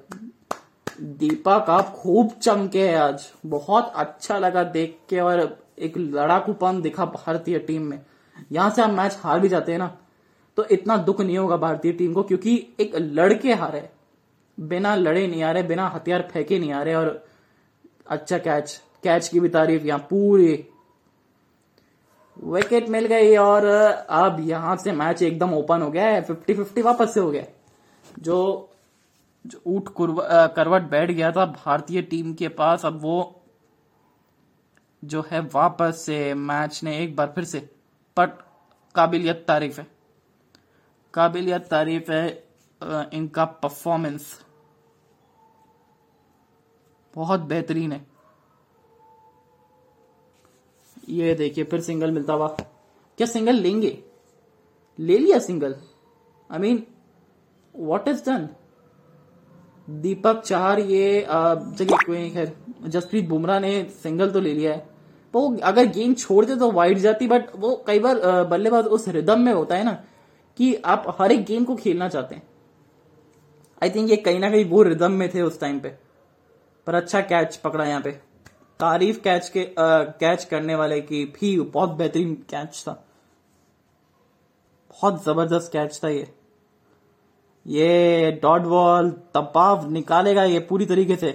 दीपक, 1.01 1.67
आप 1.69 1.95
खूब 1.95 2.31
चमके 2.43 2.89
है 2.89 2.97
आज। 2.97 3.27
बहुत 3.47 3.93
अच्छा 3.97 4.39
लगा 4.39 4.63
देख 4.65 4.99
के, 5.11 5.21
और 5.21 5.59
एक 5.79 5.99
लड़ाकूपन 5.99 6.81
दिखा 6.83 7.05
भारतीय 7.07 7.59
टीम 7.59 7.83
में। 7.83 8.01
यहाँ 8.53 8.71
से 8.71 8.83
हम 8.83 8.97
मैच 8.97 9.19
हार 9.21 9.41
भी 9.41 9.49
जाते 9.49 9.73
हैं 9.73 9.79
ना। 9.79 9.97
तो 10.59 10.65
इतना 10.67 10.97
दुख 10.99 11.21
नहीं 11.21 11.39
होगा 11.39 11.57
भारतीय 11.57 11.93
टीम 11.93 12.13
को, 12.15 12.23
क्योंकि 12.23 12.67
एक 12.81 12.97
लड़के 12.97 13.55
हारे। 13.55 13.89
बिना 14.59 14.95
लड़े 14.97 15.27
नहीं 15.27 15.43
आ 15.43 15.51
रहे, 15.53 15.63
बिना 15.63 15.87
हथियार 15.89 16.29
फेंके 16.33 16.59
नहीं 16.59 16.73
आ 16.73 16.83
रहे 16.83 16.95
और 16.95 17.27
अच्छा 18.09 18.39
कैच 18.39 18.81
कैच 19.05 19.29
की 19.29 19.41
भी 19.41 19.49
तारीफ़ 19.49 19.85
यहाँ 19.87 20.07
पूरी 20.11 20.53
विकेट 22.45 22.89
मिल 22.89 23.07
गई 23.07 23.37
और 23.37 23.65
अब 23.65 24.37
यहाँ 24.41 24.77
से 24.77 24.93
मैच 24.93 25.23
एकदम 25.23 25.55
ओपन 25.55 25.83
हो 25.83 25.91
गया 25.91 26.07
है 26.07 26.23
फिफ्टी 26.23 26.55
फिफ्टी 26.55 26.83
वापस 26.83 27.15
से 27.15 27.21
हो 27.21 27.31
गया 27.31 27.43
जो 28.21 28.39
जो 29.45 29.61
ऊट 29.67 29.89
करवट 30.57 30.83
बैठ 30.91 31.11
गया 31.11 31.31
था 31.33 31.45
भारतीय 31.47 32.03
टीम 32.03 32.33
के 32.35 32.49
पास, 32.51 32.85
अब 32.87 33.01
वो 33.03 33.43
जो 35.03 35.25
है 35.31 35.41
वापस 35.55 36.03
से 36.07 36.35
मैच 36.35 36.81
ने 36.85 36.97
एक 37.03 37.15
बार 37.17 37.33
फिर 37.35 37.45
से 37.45 37.59
पट 38.17 38.31
काबिलियत 38.95 39.45
तारीफ़ 39.49 39.81
है। 39.81 39.87
काबिलियत 41.15 41.69
तारीफ़ 41.71 42.13
है 42.13 42.27
इनका 43.13 43.45
परफॉर्मेंस 43.63 44.33
बहुत 47.17 47.41
बेहतरीन 47.43 47.93
है। 47.93 48.07
ये 51.09 51.35
देखिए, 51.35 51.65
फिर 51.65 51.81
सिंगल 51.81 52.11
मिलता 52.11 52.33
हुआ। 52.33 52.49
क्या 52.49 53.27
सिंगल 53.27 53.57
लेंगे? 53.57 53.99
ले 54.99 55.19
लिया 55.19 55.39
single 55.39 55.75
I 56.51 56.59
mean 56.59 56.83
what 57.75 58.09
is 58.09 58.25
done 58.27 58.49
Deepak 59.89 60.41
चार 60.41 60.81
ये 60.81 61.27
नहीं 61.29 62.31
खैर, 62.33 62.53
जसप्रीत 62.87 63.29
बुमराह 63.29 63.61
ने 63.61 63.83
सिंगल 64.03 64.31
तो 64.31 64.41
ले 64.41 64.53
लिया 64.55 64.73
है। 64.73 64.87
वो 65.35 65.57
अगर 65.65 65.87
गेंद 65.87 66.17
छोड़ते 66.17 66.57
तो 66.57 66.71
वाइड 66.73 66.99
जाती 66.99 67.27
बट 67.29 67.51
वो 67.57 67.75
कई 67.87 67.99
बार 67.99 68.45
बल्लेबाज 68.45 68.87
उस 68.87 69.09
रिदम 69.09 69.41
में 69.41 69.53
होता 69.53 69.77
है 69.77 69.85
ना, 69.85 69.93
कि 70.59 70.75
आप 70.75 71.17
हर 71.21 71.33
एक 71.33 71.45
गेम 71.45 71.65
को 71.65 71.77
खेलना 71.77 72.09
चाहते 72.09 72.35
हैं। 72.35 72.43
आई 73.83 73.91
थिंक 73.91 74.11
ये 74.11 74.17
कहीं 74.19 74.39
ना 74.39 74.51
कहीं 74.51 74.65
वो 74.65 74.83
रिदम 74.83 75.13
में 75.13 75.29
थे 75.35 75.43
उस 75.43 75.61
टाइम 75.61 75.81
पे। 75.81 75.97
पर 76.89 76.95
अच्छा 76.95 77.21
कैच 77.21 77.57
पकड़ा 77.57 77.85
यहाँ 77.85 78.01
पे। 78.01 78.11
तारीफ़ 78.81 79.21
कैच 79.21 79.49
के 79.49 79.65
आ, 79.79 80.03
कैच 80.03 80.45
करने 80.45 80.75
वाले 80.75 81.01
की 81.01 81.25
भी 81.25 81.61
बहुत 81.61 81.91
बेहतरीन 81.91 82.35
कैच 82.51 82.83
था। 82.89 82.93
बहुत 84.91 85.25
ज़बरदस्त 85.25 85.73
कैच 85.73 86.01
था 86.05 86.09
ये। 86.09 86.35
ये 87.67 88.31
डॉट 88.43 88.63
बॉल 88.63 89.11
दबाव 89.37 89.91
निकालेगा 89.91 90.45
ये 90.45 90.61
पूरी 90.61 90.87
तरीके 90.87 91.17
से। 91.17 91.31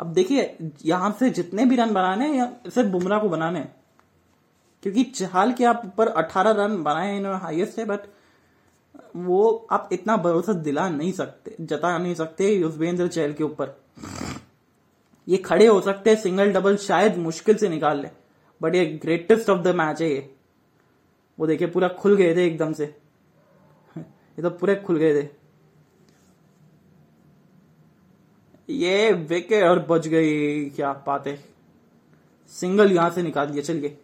अब 0.00 0.12
देखिए 0.12 0.56
यहाँ 0.84 1.16
से 1.20 1.30
जितने 1.30 1.64
भी 1.64 1.76
रन 1.76 1.92
बनाने 1.94 2.28
या 2.38 2.52
सिर्फ़ 2.74 2.88
बुमराह 2.88 3.18
को 3.18 3.28
बनाने 3.28 3.60
क्योंकि 4.82 5.04
चाल 5.04 5.52
के 5.52 5.64
आप 5.64 5.82
ऊपर 5.86 6.08
18 6.16 6.56
रन 6.56 6.82
बनाए 6.82 7.16
इन्होंने 7.16 7.38
हाईएस्ट 7.38 7.78
है 7.78 7.84
बट 7.84 8.00
वो 9.16 9.66
आप 9.70 9.88
इतना 9.92 10.16
भरोसा 10.16 10.52
दिला 10.52 10.88
नहीं 10.88 11.12
सकते, 11.12 11.56
जता 11.60 11.98
नहीं 11.98 12.14
सकते 12.14 12.54
युजवेंद्र 12.54 13.08
चहल 13.08 13.32
के 13.32 13.44
ऊपर। 13.44 13.82
ये 15.28 15.36
खड़े 15.36 15.66
हो 15.66 15.80
सकते 15.80 16.10
हैं 16.10 16.16
सिंगल 16.16 16.52
डबल 16.52 16.76
शायद 16.76 17.16
मुश्किल 17.16 17.56
से 17.56 17.68
निकाल 17.68 18.00
ले 18.00 18.08
बट 18.62 18.74
ये 18.74 18.86
ग्रेटेस्ट 18.86 19.50
ऑफ़ 19.50 19.60
द 19.60 19.68
मैच 19.68 20.02
है 20.02 20.10
ये। 20.10 20.34
वो 21.38 21.46
देखिए, 21.46 21.68
पूरा 21.68 21.88
खुल 21.88 22.16
गए 22.16 22.36
थे 22.36 22.46
एकदम 22.46 22.72
से। 22.72 22.84
ये 23.98 24.42
तो 24.42 24.50
पूरे 24.50 24.76
खुल 24.76 24.96
गए 24.96 25.22
थे। 25.22 25.28
ये 28.70 29.12
विकेट 29.12 29.64
और 29.64 29.78
बच 29.78 30.08
गई, 30.08 30.64
क्या 30.70 30.92
बात 30.92 31.26
है। 31.26 31.44
सिंगल 32.48 32.92
यहाँ 32.92 33.10
से 33.10 33.22
निकाल 33.22 33.46
दिया, 33.46 33.62
चलिए। 33.62 33.98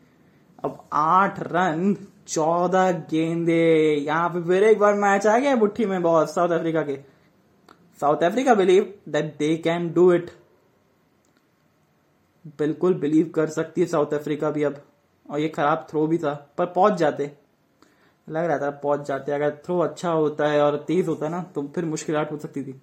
अब 0.64 0.88
आठ 0.92 1.40
रन। 1.40 1.94
चौदह 2.28 2.90
गेंदे। 3.10 3.62
यहाँ 3.96 4.28
पे 4.28 4.42
फिर 4.44 4.64
एक 4.64 4.78
बार 4.78 4.94
मैच 4.96 5.26
आ 5.26 5.38
गया 5.38 5.54
मुट्ठी 5.56 5.86
में 5.86 6.02
बहुत, 6.02 6.34
साउथ 6.34 6.50
अफ्रीका 6.50 6.82
के। 6.82 6.96
South 8.00 8.22
Africa 8.24 8.54
believe 8.54 8.92
that 9.08 9.36
they 9.38 9.56
can 9.58 9.92
do 9.92 10.12
it 10.12 10.30
बिल्कुल 12.58 12.94
बिलीव 12.96 13.30
कर 13.34 13.46
सकती 13.50 13.80
है 13.80 13.86
साउथ 13.86 14.14
अफ्रीका 14.14 14.50
भी 14.50 14.62
अब। 14.62 14.80
और 15.26 15.40
ये 15.40 15.48
खराब 15.48 15.86
थ्रो 15.90 16.06
भी 16.06 16.18
था, 16.18 16.32
पर 16.58 16.66
पहुँच 16.66 16.92
जाते। 16.94 17.30
लग 18.28 18.44
रहा 18.44 18.58
था 18.58 18.70
पहुँच 18.82 19.06
जाते, 19.08 19.32
अगर 19.32 19.50
थ्रो 19.64 19.78
अच्छा 19.80 20.10
होता 20.10 20.48
है 20.48 20.60
और 20.62 20.76
तेज 20.88 21.08
होता 21.08 21.26
है 21.26 21.32
ना 21.32 21.42
तो 21.54 21.62
फिर 21.74 21.84
मुश्किल 21.86 22.16
हो 22.16 22.38
सकती 22.38 22.62
थी। 22.64 22.80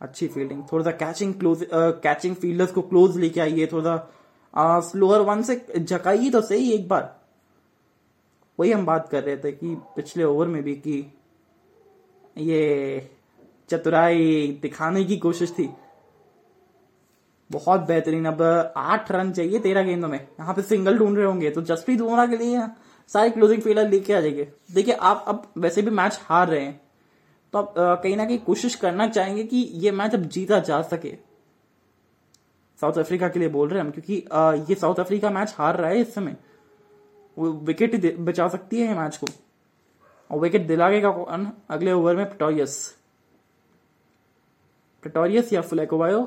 अच्छी 0.00 0.26
फील्डिंग 0.28 0.62
थोड़ा 0.72 0.84
सा 0.84 0.90
कैचिंग 0.96 1.34
क्लोज 1.34 1.66
कैचिंग 1.72 2.34
फील्डर्स 2.36 2.72
को 2.72 2.82
क्लोज 2.82 3.16
लेके 3.16 3.40
आइए 3.40 3.66
थोड़ा 3.66 3.96
सा 3.96 4.80
स्लोअर 4.82 5.20
वन 5.20 5.42
से 5.42 5.56
झकाइए 5.78 6.30
तो 6.30 6.40
सही 6.42 6.70
एक 6.72 6.88
बार। 6.88 7.17
वही 8.58 8.72
हम 8.72 8.86
बात 8.86 9.08
कर 9.08 9.22
रहे 9.24 9.36
थे 9.36 9.52
कि 9.52 9.74
पिछले 9.96 10.24
ओवर 10.24 10.46
में 10.46 10.62
भी 10.62 10.74
कि 10.76 11.00
ये 12.38 13.10
चतुराई 13.70 14.58
दिखाने 14.62 15.04
की 15.04 15.16
कोशिश 15.16 15.50
थी। 15.50 15.68
बहुत 17.50 17.80
बेहतरीन। 17.80 18.24
अब 18.24 18.42
आठ 18.76 19.10
रन 19.12 19.30
चाहिए 19.32 19.58
तेरह 19.58 19.82
गेंदों 19.82 20.08
में। 20.08 20.18
यहाँ 20.18 20.54
पे 20.54 20.62
सिंगल 20.62 20.98
ढूंढ 20.98 21.16
रहे 21.16 21.26
होंगे 21.26 21.50
तो 21.50 21.62
जसप्रीत 21.62 22.00
बुमराह 22.00 22.26
के 22.26 22.36
लिए 22.36 22.66
सारे 23.10 23.30
क्लोजिंग 23.30 23.62
फील्डर 23.62 23.88
लेके 23.88 24.12
आ 24.12 24.20
जाएँगे। 24.20 24.48
देखिए 24.72 24.94
आप 24.94 25.24
अब 25.28 25.46
वैसे 25.58 25.82
भी 25.82 25.90
मैच 25.90 26.18
हार 26.22 26.48
रहे 26.48 26.60
हैं 26.60 26.80
तो 27.52 27.58
आप 27.58 27.74
कहीं 28.02 28.16
ना 28.16 28.24
कहीं 28.24 28.38
कोशिश 28.38 28.74
करना 28.74 29.06
चाहेंगे 29.08 29.44
कि 29.44 29.56
ये 29.74 29.90
मैच 29.92 30.14
अब 30.14 30.22
जीता 30.24 30.58
जा 30.60 30.80
सके। 30.82 31.14
साउथ 32.78 32.98
अफ्रीका 32.98 33.28
के 33.28 33.38
लिए 33.38 33.48
बोल 33.48 33.68
रहे 33.68 33.78
हैं 33.78 33.84
हम 33.86 33.92
क्योंकि 33.92 34.24
आ, 34.32 34.52
ये 34.52 34.74
साउथ 34.74 35.00
अफ्रीका 35.00 35.30
मैच 35.30 35.54
हार 35.58 35.76
रहा 35.76 35.90
है 35.90 36.00
इस 36.00 36.14
समय। 36.14 36.36
वो 37.38 37.50
विकेट 37.64 38.18
बचा 38.18 38.48
सकती 38.48 38.80
है 38.80 38.98
मैच 38.98 39.16
को। 39.16 39.26
और 40.30 40.38
विकेट 40.38 40.66
दिलाएगा 40.66 41.10
कौन? 41.10 41.50
अगले 41.70 41.92
ओवर 41.92 42.16
में 42.16 42.28
पिटोरियस 42.30 42.76
पिटोरियस 45.02 45.52
या 45.52 45.60
फुलैकोवायो 45.60 46.20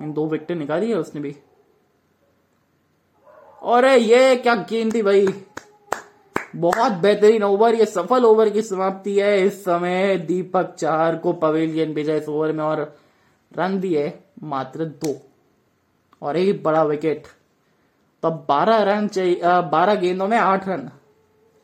इन 0.00 0.12
दो 0.12 0.26
विकेट 0.26 0.50
निकाली 0.52 0.90
है 0.90 0.96
उसने 0.96 1.20
भी। 1.20 1.36
और 3.62 3.84
ये 3.84 4.36
क्या 4.36 4.54
गेंद 4.62 4.94
थी 4.94 5.02
भाई। 5.02 5.26
बहुत 6.56 6.92
बेहतरीन 6.92 7.42
ओवर 7.42 7.74
ये 7.74 7.86
सफल 7.86 8.24
ओवर 8.24 8.50
की 8.50 8.62
समाप्ति 8.62 9.18
है। 9.20 9.40
इस 9.46 9.62
समय 9.64 10.16
दीपक 10.18 10.74
चार 10.74 11.16
को 11.16 11.32
पवेलियन 11.32 11.94
भेजा 11.94 12.14
इस 12.14 12.28
ओवर 12.28 12.52
में 12.52 12.64
और 12.64 12.80
रन 13.52 13.78
दिए 13.80 14.12
मात्र 14.42 14.84
दो। 14.84 15.14
और 16.22 16.36
एक 16.36 16.62
बड़ा 16.62 16.82
विकेट 16.82 17.26
तो 18.22 18.30
बारह 18.48 18.82
रन 18.84 19.08
चाहिए 19.08 19.40
बारह 19.70 19.94
गेंदों 19.94 20.28
में 20.28 20.36
आठ 20.38 20.68
रन। 20.68 20.88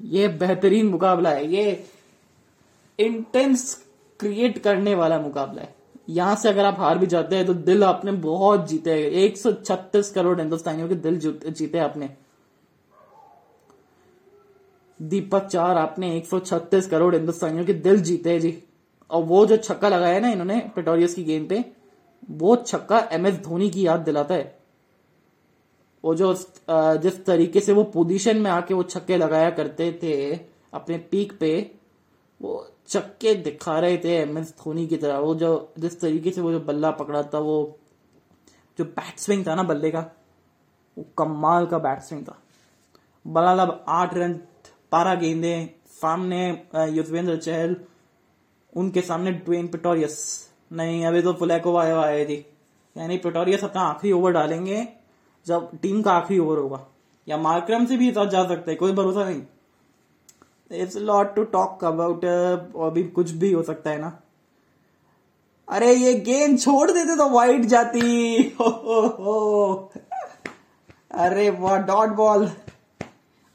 ये 0.01 0.29
बेहतरीन 0.31 0.87
मुकाबला 0.87 1.31
है। 1.31 1.47
ये 1.47 1.85
इंटेंस 2.99 3.75
क्रिएट 4.21 4.59
करने 4.59 4.95
वाला 4.95 5.19
मुकाबला 5.19 5.63
है। 5.63 5.75
यहाँ 6.09 6.35
से 6.37 6.49
अगर 6.49 6.65
आप 6.65 6.81
हार 6.81 6.99
भी 6.99 7.07
जाते 7.07 7.37
हैं 7.37 7.47
तो 7.47 7.55
दिल 7.55 7.85
आपने 7.85 8.13
बहुत 8.13 8.69
जीते 8.69 8.93
है। 8.93 9.11
एक 9.21 9.37
सौ 9.37 9.53
छत्तीस 9.55 10.11
करोड़ 10.11 10.39
हिंदुस्तानियों 10.41 10.89
के 10.89 10.95
दिल 10.97 11.19
जीते 11.19 11.79
आपने। 11.79 12.11
दीपक 15.01 15.47
चार, 15.47 15.77
आपने 15.77 16.17
136 16.17 16.87
करोड़ 16.87 17.15
हिंदुस्तानियों 17.15 17.65
के 17.65 17.73
दिल 17.75 18.01
जीते 18.03 18.33
हैं, 18.33 18.41
जी। 18.41 18.63
और 19.11 19.23
वो 19.23 19.45
जो 19.47 19.57
छक्का 19.57 19.89
लगाया 19.89 20.21
ना 20.21 20.29
इन्होंने 20.29 20.59
पेटोरियस 20.77 21.15
की 21.15 21.25
गेंद 21.25 21.49
पे, 21.49 21.65
वो 22.31 22.57
छक्का 22.57 22.99
एम 23.13 23.27
एस 23.27 23.35
धोनी 23.41 23.71
की 23.71 23.87
याद 23.87 24.01
दिलाता 24.01 24.35
है। 24.35 24.54
वो 26.05 26.15
जो 26.15 26.33
जिस 27.03 27.25
तरीके 27.27 27.61
से 27.61 27.73
वो 27.73 27.83
पोजीशन 27.93 28.37
में 28.37 28.51
आके 28.51 28.75
वो 28.75 28.83
छक्के 28.85 29.17
लगाया 29.17 29.51
करते 29.51 29.91
थे, 30.03 30.35
अपने 30.73 30.99
पीक 31.11 31.33
पे, 31.39 31.51
वो 32.41 32.67
चक्के 32.89 33.35
दिखा 33.35 33.79
रहे 33.81 33.97
थे 33.99 34.15
एम 34.17 34.39
एस 34.39 34.55
धोनी 34.59 34.87
की 34.87 34.97
तरह। 34.97 35.19
वो 35.19 35.35
जो, 35.35 35.73
जिस 35.79 36.01
तरीके 36.01 36.31
से 36.31 36.41
वो 36.41 36.53
जो 36.53 36.61
बल्ला 36.61 36.91
पकड़ा 36.93 37.23
था, 37.25 37.39
वो 37.39 37.79
जो 38.79 38.85
बैट 38.85 39.19
स्विंग 39.19 39.47
था 39.47 39.55
ना 39.55 39.63
बल्ले 39.63 39.91
का, 39.91 40.01
वो 40.97 41.05
कमाल 41.19 41.67
का 41.67 41.79
बैट 41.79 42.01
स्विंग 42.03 42.25
था। 42.25 42.39
बलाला 43.25 43.63
आठ 43.91 44.15
रन, 44.15 44.33
बारह 44.93 45.15
गेंदे, 45.15 45.55
सामने 45.93 46.47
युजवेंद्र 46.91 47.37
चहल, 47.37 47.77
उनके 48.73 49.01
सामने 49.03 49.33
ड्वेन 49.33 49.67
पिटोरियस 49.69 50.17
नहीं, 50.73 51.05
अभी 51.07 51.23
तो 51.23 51.33
फुलैको 51.33 51.77
आया 51.77 52.01
आए 52.01 52.25
थी 52.27 52.37
यानी 52.97 53.17
पिटोरियस 53.19 53.65
अपना 53.65 53.83
आखिरी 53.83 54.13
ओवर 54.13 54.33
डालेंगे। 54.33 54.87
जब 55.47 55.79
टीम 55.83 56.03
का 56.03 56.13
आखिरी 56.13 56.41
ओवर 56.41 56.59
होगा। 56.59 56.87
या 57.29 57.37
मार्क्रम 57.37 57.87
से 57.87 57.97
भी 57.97 58.11
जा 58.11 58.49
सकते 58.49 58.71
हैं, 58.71 58.79
कोई 58.79 58.93
भरोसा 58.93 59.25
नहीं। 59.25 59.43
It's 60.73 60.97
lot 60.97 61.35
to 61.37 61.45
talk 61.45 61.85
about 61.85 62.25
अभी 62.25 63.03
कुछ 63.03 63.31
भी 63.31 63.53
हो 63.53 63.63
सकता 63.63 63.91
है 63.91 63.99
ना। 63.99 64.21
अरे, 65.69 65.93
ये 65.93 66.15
गेंद 66.15 66.59
छोड़ 66.59 66.91
देते 66.91 67.17
तो 67.17 67.29
वाइट 67.29 67.65
जाती। 67.65 68.01
हो 68.61 68.65
हो 68.65 69.01
हो 69.01 69.93
अरे, 71.11 71.51
वाह 71.51 71.77
डॉट 71.77 72.09
बॉल 72.09 72.51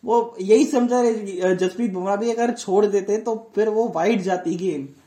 वो 0.05 0.35
यही 0.41 0.65
समझा 0.65 1.01
रहे 1.01 1.55
जसप्रीत 1.55 1.93
बुमराह 1.93 2.15
भी 2.15 2.31
अगर 2.31 2.53
छोड़ 2.53 2.85
देते 2.85 3.17
तो 3.17 3.51
फिर 3.55 3.69
वो 3.69 3.87
वाइट 3.95 4.21
जाती 4.21 4.55
गेम 4.55 4.98